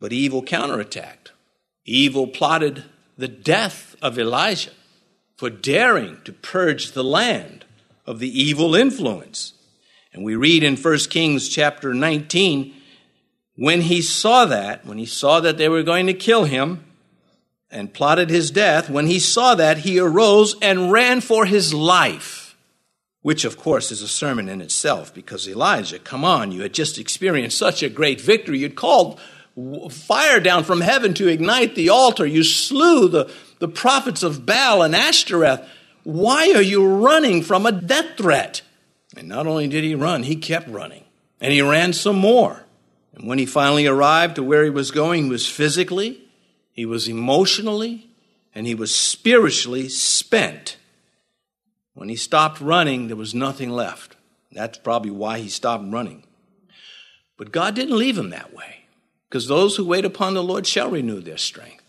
but 0.00 0.12
evil 0.12 0.42
counterattacked. 0.42 1.30
Evil 1.84 2.26
plotted 2.26 2.84
the 3.16 3.28
death 3.28 3.96
of 4.02 4.18
Elijah 4.18 4.70
for 5.36 5.50
daring 5.50 6.18
to 6.24 6.32
purge 6.32 6.92
the 6.92 7.04
land 7.04 7.64
of 8.04 8.18
the 8.18 8.40
evil 8.40 8.74
influence. 8.74 9.54
And 10.12 10.24
we 10.24 10.36
read 10.36 10.62
in 10.62 10.76
1 10.76 10.98
Kings 11.10 11.48
chapter 11.48 11.94
19 11.94 12.74
when 13.56 13.80
he 13.82 14.02
saw 14.02 14.44
that, 14.46 14.84
when 14.84 14.98
he 14.98 15.06
saw 15.06 15.40
that 15.40 15.56
they 15.58 15.68
were 15.68 15.82
going 15.82 16.06
to 16.06 16.14
kill 16.14 16.44
him 16.44 16.84
and 17.70 17.92
plotted 17.92 18.30
his 18.30 18.50
death, 18.50 18.90
when 18.90 19.06
he 19.06 19.18
saw 19.18 19.54
that, 19.54 19.78
he 19.78 19.98
arose 19.98 20.56
and 20.60 20.92
ran 20.92 21.20
for 21.20 21.46
his 21.46 21.72
life, 21.72 22.45
which 23.26 23.44
of 23.44 23.58
course 23.58 23.90
is 23.90 24.02
a 24.02 24.06
sermon 24.06 24.48
in 24.48 24.60
itself 24.60 25.12
because 25.12 25.48
Elijah, 25.48 25.98
come 25.98 26.24
on, 26.24 26.52
you 26.52 26.62
had 26.62 26.72
just 26.72 26.96
experienced 26.96 27.58
such 27.58 27.82
a 27.82 27.88
great 27.88 28.20
victory. 28.20 28.60
You'd 28.60 28.76
called 28.76 29.18
fire 29.90 30.38
down 30.38 30.62
from 30.62 30.80
heaven 30.80 31.12
to 31.14 31.26
ignite 31.26 31.74
the 31.74 31.88
altar. 31.88 32.24
You 32.24 32.44
slew 32.44 33.08
the, 33.08 33.28
the 33.58 33.66
prophets 33.66 34.22
of 34.22 34.46
Baal 34.46 34.80
and 34.80 34.94
Ashtoreth. 34.94 35.68
Why 36.04 36.52
are 36.52 36.62
you 36.62 36.86
running 36.86 37.42
from 37.42 37.66
a 37.66 37.72
death 37.72 38.16
threat? 38.16 38.62
And 39.16 39.26
not 39.26 39.48
only 39.48 39.66
did 39.66 39.82
he 39.82 39.96
run, 39.96 40.22
he 40.22 40.36
kept 40.36 40.68
running. 40.68 41.02
And 41.40 41.52
he 41.52 41.60
ran 41.60 41.94
some 41.94 42.16
more. 42.16 42.62
And 43.12 43.26
when 43.26 43.40
he 43.40 43.46
finally 43.46 43.88
arrived 43.88 44.36
to 44.36 44.44
where 44.44 44.62
he 44.62 44.70
was 44.70 44.92
going, 44.92 45.24
he 45.24 45.30
was 45.30 45.48
physically, 45.48 46.22
he 46.70 46.86
was 46.86 47.08
emotionally, 47.08 48.08
and 48.54 48.68
he 48.68 48.76
was 48.76 48.94
spiritually 48.94 49.88
spent. 49.88 50.75
When 51.96 52.10
he 52.10 52.16
stopped 52.16 52.60
running, 52.60 53.06
there 53.06 53.16
was 53.16 53.34
nothing 53.34 53.70
left. 53.70 54.16
That's 54.52 54.76
probably 54.76 55.10
why 55.10 55.38
he 55.38 55.48
stopped 55.48 55.84
running. 55.88 56.24
But 57.38 57.52
God 57.52 57.74
didn't 57.74 57.96
leave 57.96 58.18
him 58.18 58.28
that 58.30 58.52
way 58.52 58.84
because 59.30 59.48
those 59.48 59.76
who 59.76 59.86
wait 59.86 60.04
upon 60.04 60.34
the 60.34 60.42
Lord 60.42 60.66
shall 60.66 60.90
renew 60.90 61.22
their 61.22 61.38
strength. 61.38 61.82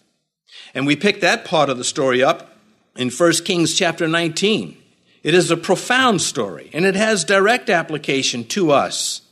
And 0.73 0.87
we 0.87 0.95
pick 0.95 1.19
that 1.19 1.43
part 1.43 1.69
of 1.69 1.77
the 1.77 1.83
story 1.83 2.23
up 2.23 2.57
in 2.95 3.09
1 3.09 3.31
Kings 3.43 3.75
chapter 3.75 4.07
19. 4.07 4.77
It 5.23 5.33
is 5.33 5.51
a 5.51 5.57
profound 5.57 6.21
story, 6.21 6.69
and 6.71 6.85
it 6.85 6.95
has 6.95 7.25
direct 7.25 7.69
application 7.69 8.45
to 8.45 8.71
us 8.71 9.23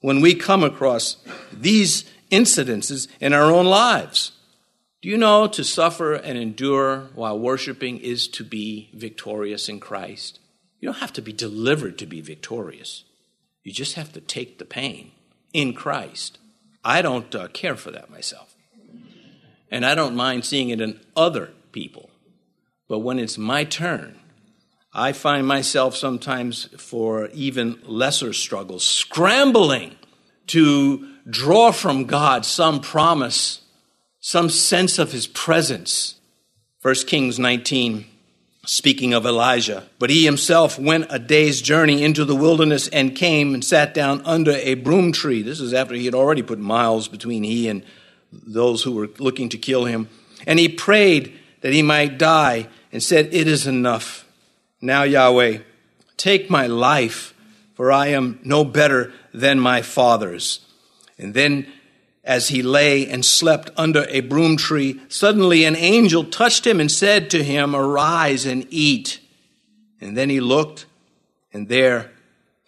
when 0.00 0.20
we 0.20 0.34
come 0.34 0.64
across 0.64 1.18
these 1.52 2.04
incidences 2.32 3.06
in 3.20 3.32
our 3.32 3.52
own 3.52 3.66
lives. 3.66 4.32
Do 5.06 5.10
you 5.12 5.18
know 5.18 5.46
to 5.46 5.62
suffer 5.62 6.14
and 6.14 6.36
endure 6.36 7.10
while 7.14 7.38
worshiping 7.38 7.98
is 7.98 8.26
to 8.26 8.42
be 8.42 8.90
victorious 8.92 9.68
in 9.68 9.78
Christ? 9.78 10.40
You 10.80 10.88
don't 10.88 10.98
have 10.98 11.12
to 11.12 11.22
be 11.22 11.32
delivered 11.32 11.96
to 11.98 12.06
be 12.06 12.20
victorious. 12.20 13.04
You 13.62 13.70
just 13.70 13.94
have 13.94 14.12
to 14.14 14.20
take 14.20 14.58
the 14.58 14.64
pain 14.64 15.12
in 15.52 15.74
Christ. 15.74 16.38
I 16.84 17.02
don't 17.02 17.32
uh, 17.36 17.46
care 17.46 17.76
for 17.76 17.92
that 17.92 18.10
myself. 18.10 18.56
And 19.70 19.86
I 19.86 19.94
don't 19.94 20.16
mind 20.16 20.44
seeing 20.44 20.70
it 20.70 20.80
in 20.80 20.98
other 21.14 21.52
people. 21.70 22.10
But 22.88 22.98
when 22.98 23.20
it's 23.20 23.38
my 23.38 23.62
turn, 23.62 24.18
I 24.92 25.12
find 25.12 25.46
myself 25.46 25.94
sometimes 25.94 26.64
for 26.78 27.28
even 27.28 27.78
lesser 27.84 28.32
struggles, 28.32 28.84
scrambling 28.84 29.94
to 30.48 31.08
draw 31.30 31.70
from 31.70 32.06
God 32.06 32.44
some 32.44 32.80
promise, 32.80 33.60
some 34.26 34.50
sense 34.50 34.98
of 34.98 35.12
his 35.12 35.28
presence. 35.28 36.16
1 36.82 36.94
Kings 37.06 37.38
19 37.38 38.06
Speaking 38.66 39.14
of 39.14 39.24
Elijah, 39.24 39.88
but 40.00 40.10
he 40.10 40.24
himself 40.24 40.76
went 40.76 41.06
a 41.10 41.20
day's 41.20 41.62
journey 41.62 42.02
into 42.02 42.24
the 42.24 42.34
wilderness 42.34 42.88
and 42.88 43.14
came 43.14 43.54
and 43.54 43.64
sat 43.64 43.94
down 43.94 44.22
under 44.24 44.50
a 44.50 44.74
broom 44.74 45.12
tree. 45.12 45.42
This 45.42 45.60
is 45.60 45.72
after 45.72 45.94
he 45.94 46.06
had 46.06 46.16
already 46.16 46.42
put 46.42 46.58
miles 46.58 47.06
between 47.06 47.44
he 47.44 47.68
and 47.68 47.84
those 48.32 48.82
who 48.82 48.96
were 48.96 49.08
looking 49.20 49.48
to 49.50 49.58
kill 49.58 49.84
him. 49.84 50.08
And 50.44 50.58
he 50.58 50.68
prayed 50.68 51.38
that 51.60 51.72
he 51.72 51.82
might 51.82 52.18
die 52.18 52.66
and 52.90 53.00
said, 53.00 53.32
It 53.32 53.46
is 53.46 53.68
enough. 53.68 54.26
Now, 54.80 55.04
Yahweh, 55.04 55.58
take 56.16 56.50
my 56.50 56.66
life, 56.66 57.32
for 57.74 57.92
I 57.92 58.08
am 58.08 58.40
no 58.42 58.64
better 58.64 59.12
than 59.32 59.60
my 59.60 59.82
fathers. 59.82 60.66
And 61.16 61.32
then 61.32 61.68
as 62.26 62.48
he 62.48 62.60
lay 62.60 63.08
and 63.08 63.24
slept 63.24 63.70
under 63.76 64.04
a 64.08 64.20
broom 64.20 64.56
tree, 64.56 65.00
suddenly 65.08 65.64
an 65.64 65.76
angel 65.76 66.24
touched 66.24 66.66
him 66.66 66.80
and 66.80 66.90
said 66.90 67.30
to 67.30 67.42
him, 67.42 67.74
Arise 67.74 68.44
and 68.44 68.66
eat. 68.68 69.20
And 70.00 70.16
then 70.16 70.28
he 70.28 70.40
looked, 70.40 70.86
and 71.52 71.68
there 71.68 72.10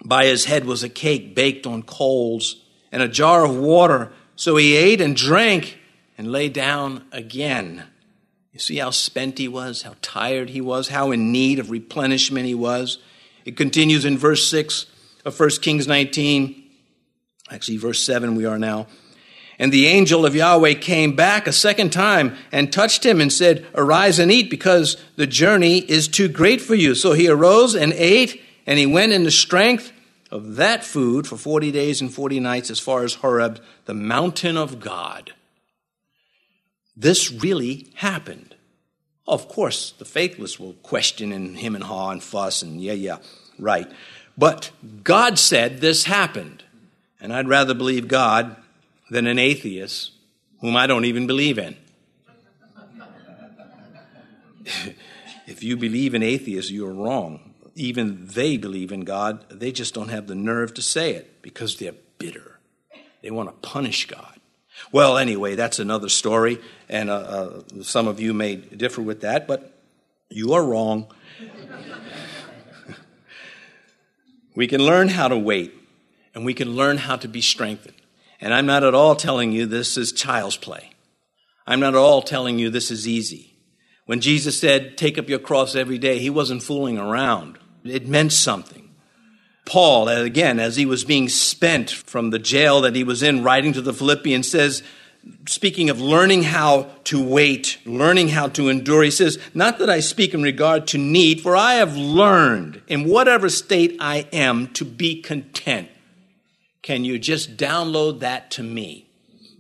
by 0.04 0.26
his 0.26 0.44
head 0.44 0.64
was 0.64 0.84
a 0.84 0.88
cake 0.88 1.34
baked 1.34 1.66
on 1.66 1.82
coals 1.82 2.64
and 2.92 3.02
a 3.02 3.08
jar 3.08 3.44
of 3.44 3.56
water. 3.56 4.12
So 4.36 4.56
he 4.56 4.76
ate 4.76 5.00
and 5.00 5.16
drank 5.16 5.78
and 6.16 6.30
lay 6.30 6.48
down 6.48 7.04
again. 7.10 7.84
You 8.52 8.60
see 8.60 8.76
how 8.76 8.90
spent 8.90 9.38
he 9.38 9.48
was, 9.48 9.82
how 9.82 9.96
tired 10.00 10.50
he 10.50 10.60
was, 10.60 10.88
how 10.88 11.10
in 11.10 11.32
need 11.32 11.58
of 11.58 11.70
replenishment 11.70 12.46
he 12.46 12.54
was. 12.54 12.98
It 13.44 13.56
continues 13.56 14.04
in 14.04 14.16
verse 14.16 14.48
6 14.48 14.86
of 15.24 15.38
1 15.38 15.50
Kings 15.60 15.86
19, 15.86 16.64
actually, 17.50 17.76
verse 17.76 18.02
7 18.02 18.36
we 18.36 18.46
are 18.46 18.58
now. 18.58 18.86
And 19.58 19.72
the 19.72 19.88
angel 19.88 20.24
of 20.24 20.36
Yahweh 20.36 20.74
came 20.74 21.16
back 21.16 21.46
a 21.46 21.52
second 21.52 21.92
time 21.92 22.36
and 22.52 22.72
touched 22.72 23.04
him 23.04 23.20
and 23.20 23.32
said, 23.32 23.66
Arise 23.74 24.18
and 24.18 24.30
eat, 24.30 24.50
because 24.50 24.96
the 25.16 25.26
journey 25.26 25.78
is 25.78 26.06
too 26.06 26.28
great 26.28 26.60
for 26.60 26.76
you. 26.76 26.94
So 26.94 27.12
he 27.12 27.28
arose 27.28 27.74
and 27.74 27.92
ate, 27.94 28.40
and 28.66 28.78
he 28.78 28.86
went 28.86 29.12
in 29.12 29.24
the 29.24 29.30
strength 29.32 29.92
of 30.30 30.56
that 30.56 30.84
food 30.84 31.26
for 31.26 31.36
40 31.36 31.72
days 31.72 32.00
and 32.00 32.12
40 32.12 32.38
nights 32.38 32.70
as 32.70 32.78
far 32.78 33.02
as 33.02 33.14
Horeb, 33.14 33.60
the 33.86 33.94
mountain 33.94 34.56
of 34.56 34.78
God. 34.78 35.32
This 36.96 37.32
really 37.32 37.88
happened. 37.94 38.54
Of 39.26 39.48
course, 39.48 39.92
the 39.98 40.04
faithless 40.04 40.58
will 40.58 40.74
question 40.74 41.32
and 41.32 41.58
him 41.58 41.74
and 41.74 41.84
haw 41.84 42.10
and 42.10 42.22
fuss 42.22 42.62
and 42.62 42.80
yeah, 42.80 42.94
yeah, 42.94 43.18
right. 43.58 43.90
But 44.36 44.70
God 45.02 45.38
said 45.38 45.80
this 45.80 46.04
happened. 46.04 46.62
And 47.20 47.32
I'd 47.32 47.48
rather 47.48 47.74
believe 47.74 48.06
God 48.06 48.56
than 49.10 49.26
an 49.26 49.38
atheist 49.38 50.12
whom 50.60 50.76
I 50.76 50.86
don't 50.86 51.04
even 51.04 51.26
believe 51.26 51.58
in. 51.58 51.76
if 55.46 55.62
you 55.62 55.76
believe 55.76 56.14
in 56.14 56.22
atheists, 56.22 56.70
you're 56.70 56.92
wrong. 56.92 57.54
Even 57.74 58.26
they 58.26 58.56
believe 58.56 58.92
in 58.92 59.02
God, 59.02 59.44
they 59.50 59.72
just 59.72 59.94
don't 59.94 60.08
have 60.08 60.26
the 60.26 60.34
nerve 60.34 60.74
to 60.74 60.82
say 60.82 61.14
it 61.14 61.42
because 61.42 61.76
they're 61.76 61.94
bitter. 62.18 62.58
They 63.22 63.30
want 63.30 63.48
to 63.48 63.68
punish 63.68 64.06
God. 64.06 64.34
Well, 64.92 65.18
anyway, 65.18 65.54
that's 65.54 65.78
another 65.78 66.08
story, 66.08 66.60
and 66.88 67.10
uh, 67.10 67.14
uh, 67.14 67.62
some 67.82 68.06
of 68.06 68.20
you 68.20 68.32
may 68.32 68.56
differ 68.56 69.02
with 69.02 69.22
that, 69.22 69.48
but 69.48 69.72
you 70.28 70.52
are 70.52 70.62
wrong. 70.62 71.12
we 74.54 74.66
can 74.66 74.80
learn 74.80 75.08
how 75.08 75.28
to 75.28 75.36
wait, 75.36 75.74
and 76.34 76.44
we 76.44 76.54
can 76.54 76.76
learn 76.76 76.96
how 76.96 77.16
to 77.16 77.26
be 77.26 77.40
strengthened. 77.40 77.97
And 78.40 78.54
I'm 78.54 78.66
not 78.66 78.85
at 78.85 78.95
all 78.95 79.16
telling 79.16 79.52
you 79.52 79.66
this 79.66 79.97
is 79.97 80.12
child's 80.12 80.57
play. 80.57 80.90
I'm 81.66 81.80
not 81.80 81.95
at 81.95 82.00
all 82.00 82.23
telling 82.23 82.59
you 82.59 82.71
this 82.71 82.90
is 82.90 83.07
easy. 83.07 83.57
When 84.07 84.21
Jesus 84.21 84.59
said, 84.59 84.97
Take 84.97 85.18
up 85.18 85.28
your 85.28 85.38
cross 85.38 85.75
every 85.75 85.99
day, 85.99 86.18
he 86.18 86.30
wasn't 86.30 86.62
fooling 86.62 86.99
around. 86.99 87.59
It 87.85 88.09
meant 88.09 88.33
something. 88.33 88.95
Paul, 89.66 90.09
again, 90.09 90.59
as 90.59 90.76
he 90.76 90.87
was 90.87 91.04
being 91.04 91.28
spent 91.28 91.90
from 91.90 92.30
the 92.30 92.38
jail 92.38 92.80
that 92.80 92.97
he 92.97 93.04
was 93.04 93.23
in, 93.23 93.42
writing 93.42 93.75
to 93.75 93.83
the 93.83 93.92
Philippians, 93.92 94.50
says, 94.50 94.83
speaking 95.47 95.90
of 95.90 96.00
learning 96.00 96.45
how 96.45 96.88
to 97.04 97.23
wait, 97.23 97.78
learning 97.85 98.28
how 98.28 98.49
to 98.49 98.68
endure, 98.68 99.02
he 99.02 99.11
says, 99.11 99.38
Not 99.52 99.78
that 99.78 99.90
I 99.90 100.00
speak 100.00 100.33
in 100.33 100.42
regard 100.42 100.87
to 100.88 100.99
need, 100.99 101.40
for 101.40 101.54
I 101.54 101.75
have 101.75 101.97
learned 101.97 102.83
in 102.87 103.09
whatever 103.09 103.49
state 103.49 103.97
I 104.00 104.26
am 104.33 104.68
to 104.68 104.85
be 104.85 105.21
content. 105.21 105.88
Can 106.88 107.04
you 107.04 107.18
just 107.18 107.59
download 107.59 108.21
that 108.21 108.50
to 108.52 108.62
me? 108.62 109.11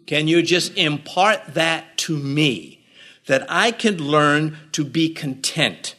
Can 0.06 0.28
you 0.28 0.40
just 0.40 0.74
impart 0.78 1.52
that 1.52 1.98
to 1.98 2.16
me? 2.16 2.82
That 3.26 3.44
I 3.50 3.70
can 3.70 3.98
learn 3.98 4.56
to 4.72 4.82
be 4.82 5.10
content. 5.10 5.94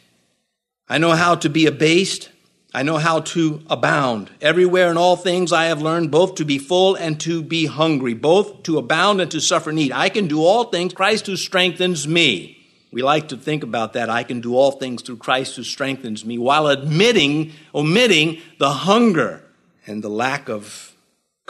I 0.88 0.98
know 0.98 1.12
how 1.12 1.36
to 1.36 1.48
be 1.48 1.66
abased. 1.66 2.30
I 2.74 2.82
know 2.82 2.96
how 2.96 3.20
to 3.20 3.62
abound. 3.70 4.32
Everywhere 4.40 4.90
in 4.90 4.96
all 4.96 5.14
things 5.14 5.52
I 5.52 5.66
have 5.66 5.80
learned 5.80 6.10
both 6.10 6.34
to 6.34 6.44
be 6.44 6.58
full 6.58 6.96
and 6.96 7.20
to 7.20 7.44
be 7.44 7.66
hungry, 7.66 8.14
both 8.14 8.64
to 8.64 8.78
abound 8.78 9.20
and 9.20 9.30
to 9.30 9.40
suffer 9.40 9.70
need. 9.70 9.92
I 9.92 10.08
can 10.08 10.26
do 10.26 10.42
all 10.42 10.64
things, 10.64 10.94
Christ 10.94 11.28
who 11.28 11.36
strengthens 11.36 12.08
me. 12.08 12.58
We 12.90 13.02
like 13.02 13.28
to 13.28 13.36
think 13.36 13.62
about 13.62 13.92
that. 13.92 14.10
I 14.10 14.24
can 14.24 14.40
do 14.40 14.56
all 14.56 14.72
things 14.72 15.02
through 15.02 15.18
Christ 15.18 15.54
who 15.54 15.62
strengthens 15.62 16.24
me, 16.24 16.38
while 16.38 16.66
admitting, 16.66 17.52
omitting 17.72 18.40
the 18.58 18.70
hunger 18.70 19.44
and 19.86 20.02
the 20.02 20.10
lack 20.10 20.48
of 20.48 20.89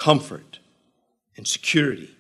comfort 0.01 0.59
and 1.37 1.47
security. 1.47 2.11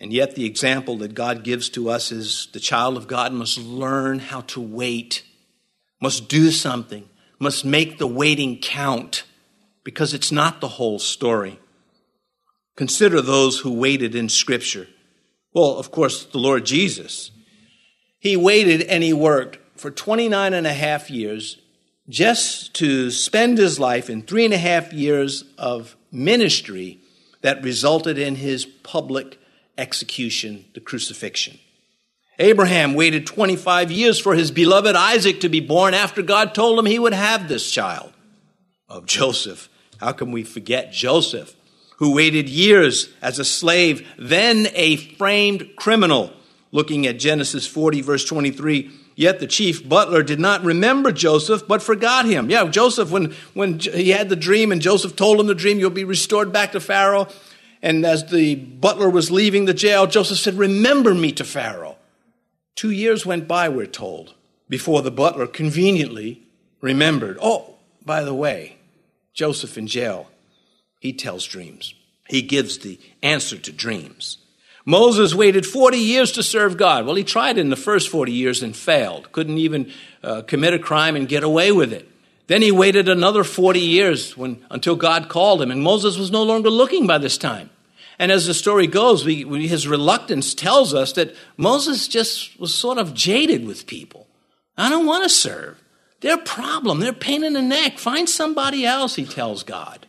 And 0.00 0.12
yet, 0.12 0.34
the 0.34 0.46
example 0.46 0.96
that 0.98 1.14
God 1.14 1.44
gives 1.44 1.68
to 1.70 1.90
us 1.90 2.10
is 2.10 2.48
the 2.52 2.60
child 2.60 2.96
of 2.96 3.06
God 3.06 3.32
must 3.32 3.58
learn 3.58 4.18
how 4.18 4.40
to 4.42 4.60
wait, 4.60 5.22
must 6.00 6.28
do 6.28 6.50
something 6.50 7.06
must 7.40 7.64
make 7.64 7.98
the 7.98 8.06
waiting 8.06 8.58
count 8.58 9.24
because 9.82 10.14
it's 10.14 10.30
not 10.30 10.60
the 10.60 10.68
whole 10.68 10.98
story. 10.98 11.58
Consider 12.76 13.20
those 13.20 13.58
who 13.58 13.72
waited 13.72 14.14
in 14.14 14.28
Scripture. 14.28 14.86
Well, 15.52 15.78
of 15.78 15.90
course, 15.90 16.26
the 16.26 16.38
Lord 16.38 16.66
Jesus. 16.66 17.32
He 18.18 18.36
waited 18.36 18.82
and 18.82 19.02
he 19.02 19.12
worked 19.12 19.58
for 19.78 19.90
29 19.90 20.52
and 20.52 20.66
a 20.66 20.72
half 20.72 21.10
years 21.10 21.58
just 22.08 22.74
to 22.74 23.10
spend 23.10 23.56
his 23.56 23.80
life 23.80 24.10
in 24.10 24.22
three 24.22 24.44
and 24.44 24.54
a 24.54 24.58
half 24.58 24.92
years 24.92 25.44
of 25.56 25.96
ministry 26.12 27.00
that 27.42 27.62
resulted 27.62 28.18
in 28.18 28.36
his 28.36 28.64
public 28.64 29.38
execution, 29.78 30.66
the 30.74 30.80
crucifixion. 30.80 31.58
Abraham 32.38 32.94
waited 32.94 33.26
25 33.26 33.90
years 33.90 34.18
for 34.18 34.34
his 34.34 34.50
beloved 34.50 34.96
Isaac 34.96 35.40
to 35.40 35.48
be 35.48 35.60
born 35.60 35.92
after 35.92 36.22
God 36.22 36.54
told 36.54 36.78
him 36.78 36.86
he 36.86 36.98
would 36.98 37.12
have 37.12 37.48
this 37.48 37.70
child. 37.70 38.12
Of 38.88 39.06
Joseph, 39.06 39.68
how 39.98 40.12
can 40.12 40.32
we 40.32 40.42
forget 40.42 40.92
Joseph, 40.92 41.54
who 41.98 42.14
waited 42.14 42.48
years 42.48 43.10
as 43.22 43.38
a 43.38 43.44
slave, 43.44 44.08
then 44.18 44.68
a 44.74 44.96
framed 44.96 45.76
criminal? 45.76 46.32
Looking 46.72 47.06
at 47.06 47.18
Genesis 47.18 47.66
40, 47.66 48.00
verse 48.02 48.24
23. 48.24 48.90
Yet 49.16 49.40
the 49.40 49.46
chief 49.46 49.86
butler 49.86 50.22
did 50.22 50.40
not 50.40 50.64
remember 50.64 51.12
Joseph, 51.12 51.66
but 51.66 51.82
forgot 51.82 52.26
him. 52.26 52.48
Yeah, 52.48 52.68
Joseph, 52.68 53.10
when, 53.10 53.34
when 53.54 53.78
he 53.78 54.10
had 54.10 54.28
the 54.28 54.36
dream 54.36 54.72
and 54.72 54.80
Joseph 54.80 55.16
told 55.16 55.40
him 55.40 55.46
the 55.46 55.54
dream, 55.54 55.78
you'll 55.78 55.90
be 55.90 56.04
restored 56.04 56.52
back 56.52 56.72
to 56.72 56.80
Pharaoh. 56.80 57.28
And 57.82 58.04
as 58.04 58.30
the 58.30 58.54
butler 58.54 59.10
was 59.10 59.30
leaving 59.30 59.64
the 59.64 59.74
jail, 59.74 60.06
Joseph 60.06 60.38
said, 60.38 60.54
Remember 60.54 61.14
me 61.14 61.32
to 61.32 61.44
Pharaoh. 61.44 61.96
Two 62.76 62.90
years 62.90 63.26
went 63.26 63.48
by, 63.48 63.68
we're 63.68 63.86
told, 63.86 64.34
before 64.68 65.02
the 65.02 65.10
butler 65.10 65.46
conveniently 65.46 66.42
remembered. 66.80 67.36
Oh, 67.42 67.74
by 68.04 68.22
the 68.22 68.34
way, 68.34 68.76
Joseph 69.34 69.76
in 69.76 69.86
jail, 69.86 70.30
he 71.00 71.12
tells 71.12 71.44
dreams. 71.46 71.94
He 72.28 72.42
gives 72.42 72.78
the 72.78 72.98
answer 73.22 73.58
to 73.58 73.72
dreams. 73.72 74.38
Moses 74.86 75.34
waited 75.34 75.66
40 75.66 75.98
years 75.98 76.32
to 76.32 76.42
serve 76.42 76.76
God. 76.76 77.04
Well, 77.04 77.14
he 77.14 77.24
tried 77.24 77.58
in 77.58 77.70
the 77.70 77.76
first 77.76 78.08
40 78.08 78.32
years 78.32 78.62
and 78.62 78.74
failed. 78.74 79.30
Couldn't 79.32 79.58
even 79.58 79.92
uh, 80.22 80.42
commit 80.42 80.74
a 80.74 80.78
crime 80.78 81.16
and 81.16 81.28
get 81.28 81.44
away 81.44 81.70
with 81.70 81.92
it. 81.92 82.08
Then 82.46 82.62
he 82.62 82.72
waited 82.72 83.08
another 83.08 83.44
40 83.44 83.78
years 83.78 84.36
when, 84.36 84.64
until 84.70 84.96
God 84.96 85.28
called 85.28 85.62
him, 85.62 85.70
and 85.70 85.82
Moses 85.82 86.18
was 86.18 86.32
no 86.32 86.42
longer 86.42 86.70
looking 86.70 87.06
by 87.06 87.18
this 87.18 87.38
time. 87.38 87.70
And 88.18 88.32
as 88.32 88.46
the 88.46 88.54
story 88.54 88.86
goes, 88.86 89.24
we, 89.24 89.44
we, 89.44 89.68
his 89.68 89.86
reluctance 89.86 90.52
tells 90.52 90.92
us 90.92 91.12
that 91.12 91.34
Moses 91.56 92.08
just 92.08 92.58
was 92.58 92.74
sort 92.74 92.98
of 92.98 93.14
jaded 93.14 93.66
with 93.66 93.86
people. 93.86 94.26
I 94.76 94.90
don't 94.90 95.06
want 95.06 95.22
to 95.22 95.30
serve. 95.30 95.82
They're 96.20 96.34
a 96.34 96.42
problem. 96.42 97.00
They're 97.00 97.12
pain 97.12 97.44
in 97.44 97.52
the 97.52 97.62
neck. 97.62 97.98
Find 97.98 98.28
somebody 98.28 98.84
else, 98.84 99.14
he 99.14 99.24
tells 99.24 99.62
God. 99.62 100.06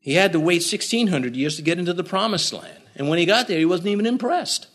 He 0.00 0.14
had 0.14 0.32
to 0.32 0.40
wait 0.40 0.62
1,600 0.62 1.34
years 1.34 1.56
to 1.56 1.62
get 1.62 1.78
into 1.78 1.92
the 1.92 2.04
promised 2.04 2.52
land. 2.52 2.82
And 2.96 3.08
when 3.08 3.18
he 3.18 3.26
got 3.26 3.46
there, 3.46 3.58
he 3.58 3.64
wasn't 3.64 3.88
even 3.88 4.06
impressed. 4.06 4.66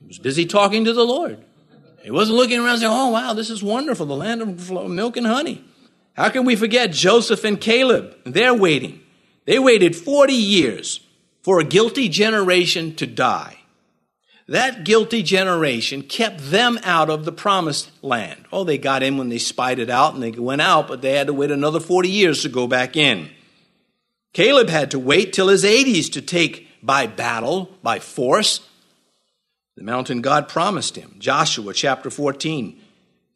He 0.00 0.06
was 0.06 0.18
busy 0.18 0.46
talking 0.46 0.84
to 0.84 0.92
the 0.92 1.04
Lord. 1.04 1.44
He 2.02 2.10
wasn't 2.10 2.38
looking 2.38 2.60
around 2.60 2.78
saying, 2.78 2.92
oh, 2.92 3.10
wow, 3.10 3.34
this 3.34 3.50
is 3.50 3.62
wonderful, 3.62 4.06
the 4.06 4.16
land 4.16 4.40
of 4.40 4.70
milk 4.88 5.16
and 5.16 5.26
honey. 5.26 5.64
How 6.14 6.30
can 6.30 6.44
we 6.44 6.56
forget 6.56 6.92
Joseph 6.92 7.44
and 7.44 7.60
Caleb? 7.60 8.16
They're 8.24 8.54
waiting. 8.54 9.00
They 9.44 9.58
waited 9.58 9.94
40 9.94 10.32
years 10.32 11.00
for 11.42 11.60
a 11.60 11.64
guilty 11.64 12.08
generation 12.08 12.94
to 12.96 13.06
die. 13.06 13.58
That 14.48 14.84
guilty 14.84 15.24
generation 15.24 16.02
kept 16.02 16.50
them 16.50 16.78
out 16.84 17.10
of 17.10 17.24
the 17.24 17.32
promised 17.32 17.90
land. 18.02 18.44
Oh, 18.52 18.62
they 18.62 18.78
got 18.78 19.02
in 19.02 19.18
when 19.18 19.28
they 19.28 19.38
spied 19.38 19.80
it 19.80 19.90
out 19.90 20.14
and 20.14 20.22
they 20.22 20.30
went 20.30 20.62
out, 20.62 20.86
but 20.86 21.02
they 21.02 21.12
had 21.14 21.26
to 21.26 21.32
wait 21.32 21.50
another 21.50 21.80
40 21.80 22.08
years 22.08 22.42
to 22.42 22.48
go 22.48 22.68
back 22.68 22.96
in. 22.96 23.28
Caleb 24.32 24.68
had 24.68 24.92
to 24.92 24.98
wait 25.00 25.32
till 25.32 25.48
his 25.48 25.64
80s 25.64 26.12
to 26.12 26.22
take 26.22 26.65
by 26.86 27.06
battle, 27.06 27.70
by 27.82 27.98
force, 27.98 28.60
the 29.76 29.82
mountain 29.82 30.22
God 30.22 30.48
promised 30.48 30.96
him. 30.96 31.16
Joshua 31.18 31.74
chapter 31.74 32.08
14. 32.08 32.80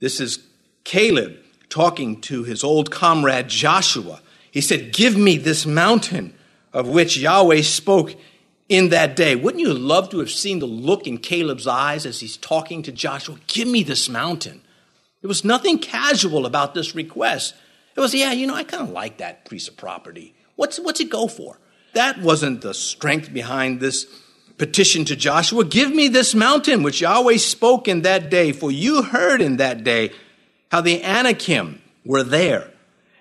This 0.01 0.21
is 0.21 0.39
Caleb 0.85 1.37
talking 1.69 2.21
to 2.23 2.45
his 2.45 2.65
old 2.65 2.91
comrade 2.91 3.49
Joshua 3.49 4.21
he 4.51 4.61
said, 4.61 4.93
Give 4.93 5.17
me 5.17 5.37
this 5.37 5.67
mountain 5.67 6.35
of 6.73 6.89
which 6.89 7.17
Yahweh 7.17 7.63
spoke 7.63 8.15
in 8.69 8.91
that 8.91 9.17
day. 9.17 9.37
Wouldn't 9.37 9.61
you 9.61 9.73
love 9.73 10.11
to 10.11 10.19
have 10.19 10.31
seen 10.31 10.59
the 10.59 10.67
look 10.67 11.07
in 11.07 11.19
Caleb's 11.19 11.67
eyes 11.67 12.07
as 12.07 12.21
he's 12.21 12.37
talking 12.37 12.83
to 12.83 12.93
Joshua? 12.93 13.37
Give 13.47 13.69
me 13.69 13.83
this 13.83 14.09
mountain. 14.09 14.61
There 15.21 15.29
was 15.29 15.45
nothing 15.45 15.79
casual 15.79 16.47
about 16.47 16.75
this 16.75 16.95
request. 16.95 17.55
It 17.97 18.01
was, 18.01 18.15
yeah, 18.15 18.33
you 18.33 18.47
know, 18.47 18.55
I 18.55 18.65
kind 18.65 18.83
of 18.83 18.91
like 18.91 19.19
that 19.19 19.49
piece 19.49 19.69
of 19.69 19.77
property. 19.77 20.35
What's, 20.57 20.79
what's 20.79 21.01
it 21.01 21.11
go 21.11 21.27
for? 21.29 21.59
That 21.95 22.21
wasn't 22.21 22.63
the 22.63 22.75
strength 22.75 23.33
behind 23.33 23.81
this 23.81 24.07
petition 24.61 25.07
to 25.07 25.17
Joshua, 25.17 25.65
Give 25.65 25.91
me 25.93 26.09
this 26.09 26.35
mountain 26.35 26.83
which 26.83 27.01
Yahweh 27.01 27.39
spoke 27.39 27.89
in 27.89 28.03
that 28.03 28.31
day, 28.31 28.53
for 28.53 28.71
you 28.71 29.03
heard 29.03 29.41
in 29.41 29.57
that 29.57 29.83
day 29.83 30.13
how 30.71 30.83
the 30.83 31.03
Anakim 31.03 31.81
were 32.05 32.23
there, 32.23 32.71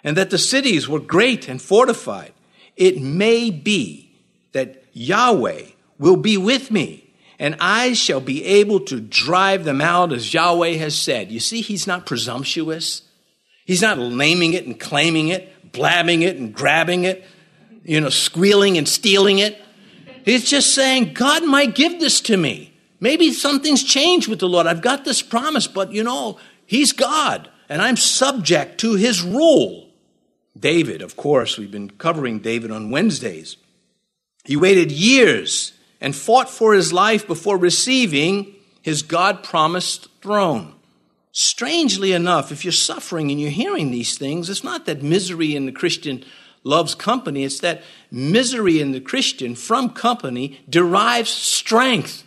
and 0.04 0.18
that 0.18 0.30
the 0.30 0.38
cities 0.38 0.88
were 0.88 1.00
great 1.00 1.48
and 1.48 1.62
fortified. 1.62 2.34
It 2.76 3.02
may 3.02 3.50
be 3.52 4.12
that 4.52 4.84
Yahweh 4.92 5.64
will 5.98 6.18
be 6.18 6.38
with 6.38 6.72
me, 6.72 7.10
and 7.40 7.56
I 7.62 7.94
shall 7.94 8.22
be 8.22 8.44
able 8.44 8.82
to 8.82 9.00
drive 9.00 9.64
them 9.64 9.80
out 9.80 10.12
as 10.12 10.34
Yahweh 10.34 10.74
has 10.74 10.96
said. 10.96 11.32
You 11.32 11.40
see, 11.40 11.62
he's 11.62 11.88
not 11.88 12.06
presumptuous. 12.06 13.04
He's 13.66 13.82
not 13.82 13.98
naming 13.98 14.54
it 14.54 14.66
and 14.66 14.78
claiming 14.78 15.30
it, 15.30 15.72
blabbing 15.72 16.22
it 16.22 16.36
and 16.36 16.54
grabbing 16.54 17.06
it, 17.06 17.24
you 17.90 18.00
know, 18.00 18.10
squealing 18.10 18.78
and 18.78 18.88
stealing 18.88 19.40
it. 19.40 19.60
He's 20.24 20.48
just 20.48 20.76
saying, 20.76 21.14
God 21.14 21.44
might 21.44 21.74
give 21.74 22.00
this 22.00 22.22
to 22.22 22.38
me. 22.38 22.72
Maybe 23.00 23.34
something's 23.34 23.84
changed 23.84 24.28
with 24.28 24.40
the 24.40 24.48
Lord. 24.48 24.68
I've 24.68 24.84
got 24.84 25.06
this 25.06 25.24
promise, 25.24 25.66
but 25.66 25.92
you 25.92 26.04
know, 26.04 26.38
He's 26.68 26.94
God, 26.94 27.50
and 27.68 27.82
I'm 27.82 27.98
subject 27.98 28.80
to 28.82 28.94
His 28.94 29.24
rule. 29.24 29.90
David, 30.58 31.02
of 31.02 31.16
course, 31.16 31.58
we've 31.58 31.72
been 31.72 31.90
covering 31.90 32.40
David 32.40 32.70
on 32.70 32.92
Wednesdays. 32.92 33.58
He 34.44 34.56
waited 34.56 34.92
years 34.92 35.74
and 36.00 36.16
fought 36.16 36.50
for 36.50 36.74
his 36.74 36.94
life 36.94 37.26
before 37.26 37.58
receiving 37.58 38.56
his 38.82 39.02
God 39.02 39.44
promised 39.44 40.10
throne. 40.22 40.76
Strangely 41.32 42.12
enough, 42.12 42.52
if 42.52 42.64
you're 42.64 42.72
suffering 42.72 43.32
and 43.32 43.40
you're 43.40 43.50
hearing 43.50 43.92
these 43.92 44.18
things, 44.18 44.50
it's 44.50 44.64
not 44.64 44.86
that 44.86 45.02
misery 45.02 45.56
in 45.56 45.66
the 45.66 45.72
Christian 45.72 46.24
loves 46.64 46.96
company, 46.96 47.44
it's 47.44 47.60
that 47.60 47.84
misery 48.12 48.80
in 48.80 48.92
the 48.92 49.02
Christian 49.02 49.56
from 49.56 49.90
company 49.92 50.60
derives 50.70 51.30
strength. 51.30 52.26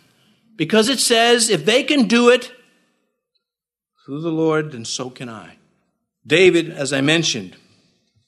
Because 0.55 0.89
it 0.89 0.99
says, 0.99 1.49
if 1.49 1.65
they 1.65 1.83
can 1.83 2.07
do 2.07 2.29
it 2.29 2.51
through 4.05 4.21
the 4.21 4.31
Lord, 4.31 4.71
then 4.71 4.85
so 4.85 5.09
can 5.09 5.29
I. 5.29 5.57
David, 6.25 6.69
as 6.69 6.93
I 6.93 7.01
mentioned, 7.01 7.55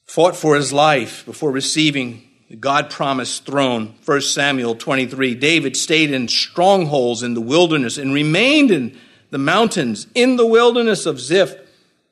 fought 0.06 0.36
for 0.36 0.56
his 0.56 0.72
life 0.72 1.24
before 1.24 1.50
receiving 1.50 2.22
the 2.48 2.56
God 2.56 2.90
promised 2.90 3.44
throne. 3.44 3.94
1 4.04 4.20
Samuel 4.20 4.74
23. 4.76 5.34
David 5.34 5.76
stayed 5.76 6.12
in 6.12 6.28
strongholds 6.28 7.22
in 7.22 7.34
the 7.34 7.40
wilderness 7.40 7.98
and 7.98 8.12
remained 8.12 8.70
in 8.70 8.96
the 9.30 9.38
mountains 9.38 10.06
in 10.14 10.36
the 10.36 10.46
wilderness 10.46 11.06
of 11.06 11.20
Ziph. 11.20 11.54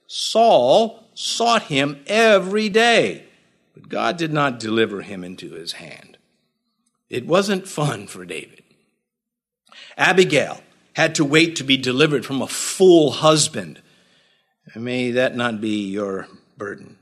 Saul 0.06 1.08
sought 1.14 1.64
him 1.64 2.02
every 2.06 2.68
day, 2.68 3.24
God 3.88 4.16
did 4.16 4.32
not 4.32 4.60
deliver 4.60 5.02
him 5.02 5.24
into 5.24 5.52
his 5.52 5.72
hand. 5.72 6.18
It 7.10 7.26
wasn't 7.26 7.68
fun 7.68 8.06
for 8.06 8.24
David. 8.24 8.62
Abigail 9.96 10.60
had 10.94 11.14
to 11.16 11.24
wait 11.24 11.56
to 11.56 11.64
be 11.64 11.76
delivered 11.76 12.24
from 12.24 12.40
a 12.40 12.48
fool 12.48 13.10
husband. 13.10 13.80
May 14.74 15.12
that 15.12 15.36
not 15.36 15.60
be 15.60 15.88
your 15.90 16.28
burden. 16.56 16.98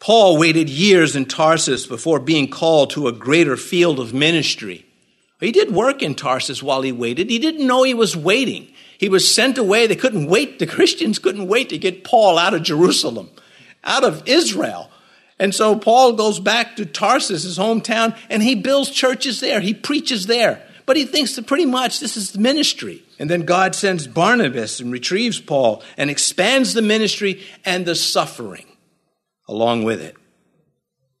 Paul 0.00 0.38
waited 0.38 0.68
years 0.68 1.16
in 1.16 1.26
Tarsus 1.26 1.86
before 1.86 2.20
being 2.20 2.48
called 2.48 2.90
to 2.90 3.08
a 3.08 3.12
greater 3.12 3.56
field 3.56 3.98
of 3.98 4.14
ministry. 4.14 4.86
He 5.40 5.52
did 5.52 5.72
work 5.72 6.02
in 6.02 6.14
Tarsus 6.14 6.62
while 6.62 6.82
he 6.82 6.92
waited. 6.92 7.30
He 7.30 7.38
didn't 7.38 7.66
know 7.66 7.82
he 7.82 7.94
was 7.94 8.16
waiting. 8.16 8.72
He 8.98 9.08
was 9.08 9.32
sent 9.32 9.58
away. 9.58 9.86
They 9.86 9.96
couldn't 9.96 10.26
wait. 10.26 10.58
The 10.58 10.66
Christians 10.66 11.18
couldn't 11.18 11.46
wait 11.46 11.68
to 11.68 11.78
get 11.78 12.04
Paul 12.04 12.38
out 12.38 12.54
of 12.54 12.62
Jerusalem, 12.62 13.30
out 13.84 14.04
of 14.04 14.26
Israel. 14.26 14.90
And 15.38 15.54
so 15.54 15.78
Paul 15.78 16.14
goes 16.14 16.40
back 16.40 16.76
to 16.76 16.84
Tarsus, 16.84 17.44
his 17.44 17.58
hometown, 17.58 18.16
and 18.28 18.42
he 18.42 18.54
builds 18.54 18.90
churches 18.90 19.40
there. 19.40 19.60
He 19.60 19.74
preaches 19.74 20.26
there. 20.26 20.62
But 20.84 20.96
he 20.96 21.04
thinks 21.04 21.36
that 21.36 21.46
pretty 21.46 21.66
much 21.66 22.00
this 22.00 22.16
is 22.16 22.32
the 22.32 22.38
ministry. 22.38 23.02
And 23.18 23.28
then 23.28 23.42
God 23.42 23.74
sends 23.74 24.06
Barnabas 24.06 24.80
and 24.80 24.90
retrieves 24.90 25.40
Paul 25.40 25.82
and 25.96 26.08
expands 26.08 26.72
the 26.72 26.82
ministry 26.82 27.42
and 27.64 27.84
the 27.84 27.94
suffering 27.94 28.64
along 29.48 29.84
with 29.84 30.00
it. 30.00 30.16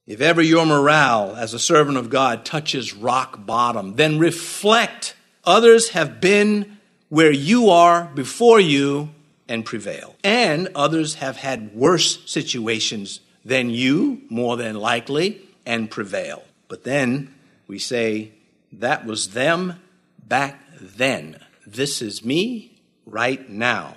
If 0.06 0.20
ever 0.20 0.40
your 0.40 0.64
morale 0.64 1.34
as 1.36 1.52
a 1.52 1.58
servant 1.58 1.98
of 1.98 2.08
God 2.08 2.44
touches 2.44 2.94
rock 2.94 3.44
bottom, 3.44 3.96
then 3.96 4.18
reflect. 4.18 5.14
Others 5.44 5.90
have 5.90 6.20
been 6.20 6.78
where 7.08 7.32
you 7.32 7.70
are 7.70 8.10
before 8.14 8.60
you 8.60 9.10
and 9.48 9.64
prevail. 9.64 10.14
And 10.24 10.68
others 10.74 11.16
have 11.16 11.36
had 11.36 11.74
worse 11.74 12.30
situations 12.30 13.20
than 13.48 13.70
you, 13.70 14.20
more 14.28 14.56
than 14.58 14.76
likely, 14.76 15.40
and 15.64 15.90
prevail. 15.90 16.42
But 16.68 16.84
then 16.84 17.34
we 17.66 17.78
say, 17.78 18.32
that 18.72 19.06
was 19.06 19.30
them 19.30 19.80
back 20.26 20.60
then. 20.78 21.40
This 21.66 22.02
is 22.02 22.22
me 22.24 22.78
right 23.06 23.48
now. 23.48 23.96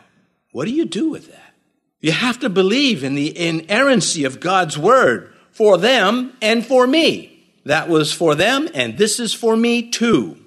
What 0.54 0.66
do 0.66 0.72
you 0.72 0.86
do 0.86 1.10
with 1.10 1.30
that? 1.30 1.54
You 2.00 2.14
have 2.14 2.40
to 2.40 2.50
believe 2.50 3.04
in 3.04 3.16
the 3.16 3.38
inerrancy 3.38 4.24
of 4.24 4.40
God's 4.40 4.78
word 4.78 5.34
for 5.52 5.78
them 5.78 6.34
and 6.42 6.66
for 6.66 6.88
me. 6.88 7.28
That 7.66 7.90
was 7.90 8.14
for 8.14 8.36
them, 8.36 8.70
and 8.74 8.98
this 8.98 9.20
is 9.20 9.34
for 9.34 9.56
me 9.58 9.92
too. 9.92 10.38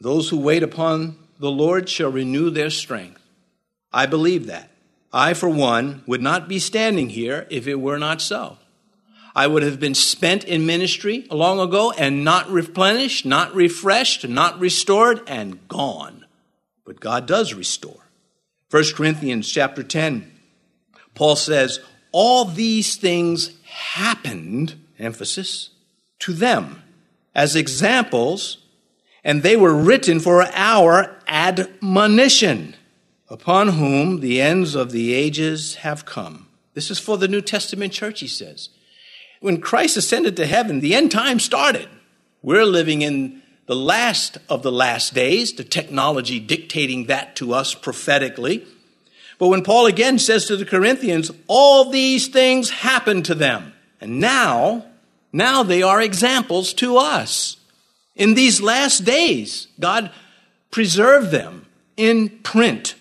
Those 0.00 0.30
who 0.30 0.40
wait 0.40 0.62
upon 0.62 1.18
the 1.38 1.50
Lord 1.50 1.88
shall 1.88 2.10
renew 2.10 2.48
their 2.50 2.70
strength. 2.70 3.20
I 3.92 4.06
believe 4.06 4.46
that. 4.46 4.70
I, 5.14 5.32
for 5.32 5.48
one, 5.48 6.02
would 6.06 6.20
not 6.20 6.48
be 6.48 6.58
standing 6.58 7.08
here 7.08 7.46
if 7.48 7.68
it 7.68 7.76
were 7.76 7.98
not 7.98 8.20
so. 8.20 8.58
I 9.32 9.46
would 9.46 9.62
have 9.62 9.78
been 9.78 9.94
spent 9.94 10.42
in 10.42 10.66
ministry 10.66 11.26
long 11.30 11.60
ago 11.60 11.92
and 11.92 12.24
not 12.24 12.50
replenished, 12.50 13.24
not 13.24 13.54
refreshed, 13.54 14.26
not 14.26 14.58
restored, 14.58 15.20
and 15.28 15.66
gone. 15.68 16.26
But 16.84 16.98
God 16.98 17.26
does 17.26 17.54
restore. 17.54 18.10
1 18.70 18.84
Corinthians 18.96 19.48
chapter 19.50 19.84
10 19.84 20.32
Paul 21.14 21.36
says, 21.36 21.78
all 22.10 22.44
these 22.44 22.96
things 22.96 23.56
happened, 23.64 24.74
emphasis, 24.98 25.70
to 26.18 26.32
them 26.32 26.82
as 27.36 27.54
examples, 27.54 28.58
and 29.22 29.42
they 29.42 29.56
were 29.56 29.74
written 29.74 30.18
for 30.18 30.42
our 30.54 31.16
admonition, 31.28 32.74
upon 33.28 33.68
whom 33.68 34.20
the 34.20 34.40
ends 34.40 34.74
of 34.74 34.92
the 34.92 35.14
ages 35.14 35.76
have 35.76 36.04
come. 36.04 36.48
This 36.74 36.90
is 36.90 36.98
for 36.98 37.16
the 37.16 37.28
New 37.28 37.40
Testament 37.40 37.92
church, 37.92 38.20
he 38.20 38.28
says. 38.28 38.68
When 39.40 39.60
Christ 39.60 39.96
ascended 39.96 40.36
to 40.36 40.46
heaven, 40.46 40.80
the 40.80 40.94
end 40.94 41.10
time 41.10 41.38
started. 41.38 41.88
We're 42.42 42.64
living 42.64 43.02
in 43.02 43.42
the 43.66 43.76
last 43.76 44.38
of 44.48 44.62
the 44.62 44.72
last 44.72 45.14
days, 45.14 45.52
the 45.52 45.64
technology 45.64 46.38
dictating 46.38 47.06
that 47.06 47.36
to 47.36 47.54
us 47.54 47.74
prophetically. 47.74 48.66
But 49.38 49.48
when 49.48 49.62
Paul 49.62 49.86
again 49.86 50.18
says 50.18 50.46
to 50.46 50.56
the 50.56 50.64
Corinthians, 50.64 51.30
all 51.46 51.90
these 51.90 52.28
things 52.28 52.70
happened 52.70 53.24
to 53.26 53.34
them. 53.34 53.72
And 54.00 54.20
now, 54.20 54.86
now 55.32 55.62
they 55.62 55.82
are 55.82 56.00
examples 56.00 56.74
to 56.74 56.98
us. 56.98 57.56
In 58.14 58.34
these 58.34 58.60
last 58.60 59.04
days, 59.04 59.68
God 59.80 60.10
preserved 60.70 61.30
them 61.30 61.66
in 61.96 62.28
print 62.42 62.94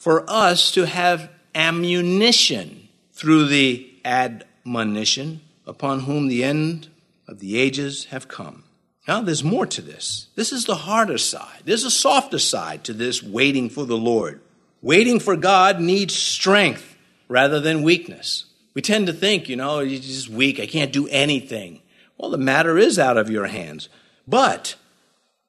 for 0.00 0.24
us 0.28 0.70
to 0.72 0.86
have 0.86 1.30
ammunition 1.54 2.88
through 3.12 3.46
the 3.46 3.86
admonition 4.02 5.42
upon 5.66 6.00
whom 6.00 6.26
the 6.26 6.42
end 6.42 6.88
of 7.28 7.38
the 7.38 7.58
ages 7.58 8.06
have 8.06 8.26
come. 8.26 8.64
Now, 9.06 9.20
there's 9.20 9.44
more 9.44 9.66
to 9.66 9.82
this. 9.82 10.28
This 10.36 10.52
is 10.52 10.64
the 10.64 10.74
harder 10.74 11.18
side. 11.18 11.60
There's 11.66 11.84
a 11.84 11.90
softer 11.90 12.38
side 12.38 12.82
to 12.84 12.94
this 12.94 13.22
waiting 13.22 13.68
for 13.68 13.84
the 13.84 13.96
Lord. 13.96 14.40
Waiting 14.80 15.20
for 15.20 15.36
God 15.36 15.80
needs 15.80 16.16
strength 16.16 16.96
rather 17.28 17.60
than 17.60 17.82
weakness. 17.82 18.46
We 18.72 18.80
tend 18.80 19.06
to 19.08 19.12
think, 19.12 19.50
you 19.50 19.56
know, 19.56 19.80
you're 19.80 20.00
just 20.00 20.30
weak, 20.30 20.58
I 20.60 20.66
can't 20.66 20.94
do 20.94 21.08
anything. 21.08 21.82
Well, 22.16 22.30
the 22.30 22.38
matter 22.38 22.78
is 22.78 22.98
out 22.98 23.18
of 23.18 23.28
your 23.28 23.48
hands. 23.48 23.90
But 24.26 24.76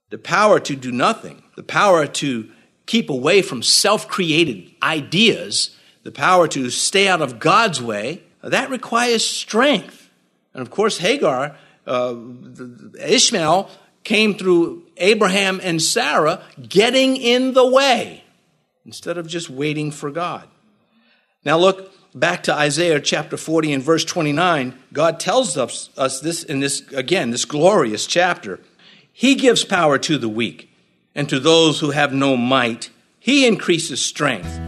the 0.10 0.18
power 0.18 0.60
to 0.60 0.76
do 0.76 0.92
nothing, 0.92 1.44
the 1.56 1.64
power 1.64 2.06
to 2.06 2.52
keep 2.92 3.10
away 3.10 3.42
from 3.42 3.64
self 3.64 4.10
created 4.10 4.70
ideas, 4.84 5.78
the 6.04 6.12
power 6.12 6.46
to 6.50 6.70
stay 6.70 7.08
out 7.08 7.22
of 7.22 7.40
God's 7.40 7.82
way, 7.82 8.22
that 8.44 8.70
requires 8.70 9.26
strength. 9.26 10.10
And 10.54 10.62
of 10.62 10.72
course, 10.72 10.98
Hagar, 10.98 11.56
uh, 11.88 12.16
Ishmael 13.00 13.70
came 14.04 14.34
through 14.36 14.84
Abraham 14.98 15.62
and 15.64 15.82
Sarah 15.82 16.44
getting 16.68 17.16
in 17.16 17.54
the 17.54 17.66
way 17.66 18.26
instead 18.86 19.18
of 19.18 19.26
just 19.26 19.50
waiting 19.50 19.90
for 19.92 20.12
God. 20.12 20.50
Now 21.46 21.58
look 21.58 21.94
back 22.14 22.44
to 22.44 22.54
Isaiah 22.54 23.00
chapter 23.00 23.38
40 23.38 23.72
and 23.72 23.84
verse 23.84 24.04
29. 24.04 24.78
God 24.92 25.18
tells 25.18 25.56
us, 25.56 25.92
us 25.98 26.20
this 26.20 26.44
in 26.44 26.60
this, 26.60 26.82
again, 26.92 27.30
this 27.30 27.46
glorious 27.46 28.06
chapter. 28.06 28.60
He 29.14 29.36
gives 29.36 29.64
power 29.64 29.98
to 30.00 30.18
the 30.18 30.28
weak, 30.28 30.71
and 31.14 31.28
to 31.30 31.40
those 31.40 31.80
who 31.80 31.92
have 31.92 32.14
no 32.14 32.38
might, 32.38 32.90
He 33.20 33.46
increases 33.48 34.04
strength. 34.04 34.60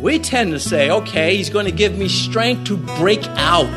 We 0.00 0.18
tend 0.18 0.50
to 0.52 0.60
say, 0.60 0.90
okay, 0.90 1.36
He's 1.36 1.50
going 1.50 1.66
to 1.66 1.72
give 1.72 1.96
me 1.96 2.08
strength 2.08 2.64
to 2.64 2.76
break 2.76 3.24
out. 3.36 3.76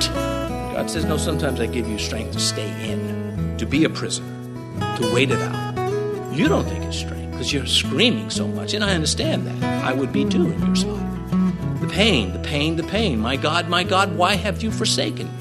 God 0.74 0.90
says, 0.90 1.06
no, 1.06 1.18
sometimes 1.18 1.60
I 1.60 1.66
give 1.68 1.88
you 1.88 1.98
strength 1.98 2.34
to 2.34 2.40
stay 2.40 2.70
in, 2.92 3.56
to 3.58 3.66
be 3.66 3.84
a 3.84 3.90
prisoner, 3.90 4.28
to 4.98 5.14
wait 5.14 5.32
it 5.32 5.40
out. 5.40 6.36
You 6.36 6.48
don't 6.48 6.66
think 6.66 6.86
it's 6.86 6.98
strange 6.98 7.32
because 7.32 7.52
you're 7.54 7.66
screaming 7.66 8.30
so 8.30 8.48
much, 8.48 8.74
and 8.74 8.84
I 8.84 8.94
understand 8.94 9.48
that. 9.48 9.84
I 9.84 9.94
would 9.94 10.12
be 10.12 10.26
too 10.26 10.52
in 10.52 10.66
your 10.66 10.76
spot. 10.76 11.04
The 11.82 11.88
pain, 11.88 12.34
the 12.34 12.40
pain, 12.40 12.76
the 12.76 12.84
pain. 12.84 13.20
My 13.20 13.38
God, 13.38 13.70
my 13.70 13.84
God, 13.84 14.16
why 14.16 14.36
have 14.36 14.62
you 14.62 14.72
forsaken 14.72 15.28
me? 15.28 15.37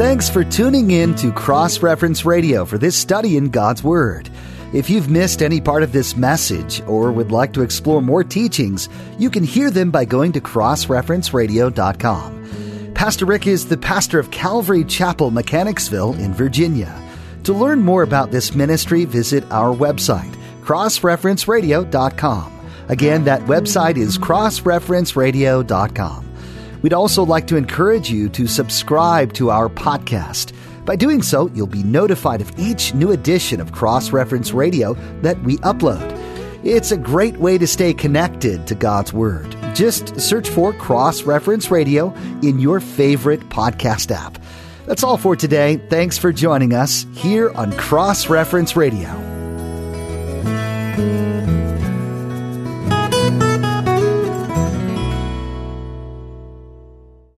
Thanks 0.00 0.30
for 0.30 0.44
tuning 0.44 0.92
in 0.92 1.14
to 1.16 1.30
Cross 1.30 1.82
Reference 1.82 2.24
Radio 2.24 2.64
for 2.64 2.78
this 2.78 2.96
study 2.96 3.36
in 3.36 3.50
God's 3.50 3.84
Word. 3.84 4.30
If 4.72 4.88
you've 4.88 5.10
missed 5.10 5.42
any 5.42 5.60
part 5.60 5.82
of 5.82 5.92
this 5.92 6.16
message 6.16 6.80
or 6.86 7.12
would 7.12 7.30
like 7.30 7.52
to 7.52 7.60
explore 7.60 8.00
more 8.00 8.24
teachings, 8.24 8.88
you 9.18 9.28
can 9.28 9.44
hear 9.44 9.70
them 9.70 9.90
by 9.90 10.06
going 10.06 10.32
to 10.32 10.40
crossreferenceradio.com. 10.40 12.92
Pastor 12.94 13.26
Rick 13.26 13.46
is 13.46 13.68
the 13.68 13.76
pastor 13.76 14.18
of 14.18 14.30
Calvary 14.30 14.84
Chapel, 14.84 15.30
Mechanicsville 15.30 16.14
in 16.14 16.32
Virginia. 16.32 16.98
To 17.44 17.52
learn 17.52 17.82
more 17.82 18.02
about 18.02 18.30
this 18.30 18.54
ministry, 18.54 19.04
visit 19.04 19.44
our 19.52 19.76
website, 19.76 20.34
crossreferenceradio.com. 20.62 22.60
Again, 22.88 23.24
that 23.24 23.42
website 23.42 23.98
is 23.98 24.16
crossreferenceradio.com. 24.16 26.29
We'd 26.82 26.92
also 26.92 27.24
like 27.24 27.46
to 27.48 27.56
encourage 27.56 28.10
you 28.10 28.28
to 28.30 28.46
subscribe 28.46 29.32
to 29.34 29.50
our 29.50 29.68
podcast. 29.68 30.52
By 30.84 30.96
doing 30.96 31.22
so, 31.22 31.48
you'll 31.48 31.66
be 31.66 31.82
notified 31.82 32.40
of 32.40 32.58
each 32.58 32.94
new 32.94 33.12
edition 33.12 33.60
of 33.60 33.72
Cross 33.72 34.12
Reference 34.12 34.52
Radio 34.52 34.94
that 35.22 35.40
we 35.42 35.58
upload. 35.58 36.16
It's 36.64 36.92
a 36.92 36.96
great 36.96 37.36
way 37.36 37.58
to 37.58 37.66
stay 37.66 37.94
connected 37.94 38.66
to 38.66 38.74
God's 38.74 39.12
Word. 39.12 39.56
Just 39.74 40.20
search 40.20 40.48
for 40.48 40.72
Cross 40.72 41.22
Reference 41.22 41.70
Radio 41.70 42.12
in 42.42 42.58
your 42.58 42.80
favorite 42.80 43.48
podcast 43.48 44.10
app. 44.10 44.38
That's 44.86 45.04
all 45.04 45.16
for 45.16 45.36
today. 45.36 45.76
Thanks 45.88 46.18
for 46.18 46.32
joining 46.32 46.74
us 46.74 47.06
here 47.14 47.50
on 47.50 47.72
Cross 47.72 48.28
Reference 48.28 48.76
Radio. 48.76 49.39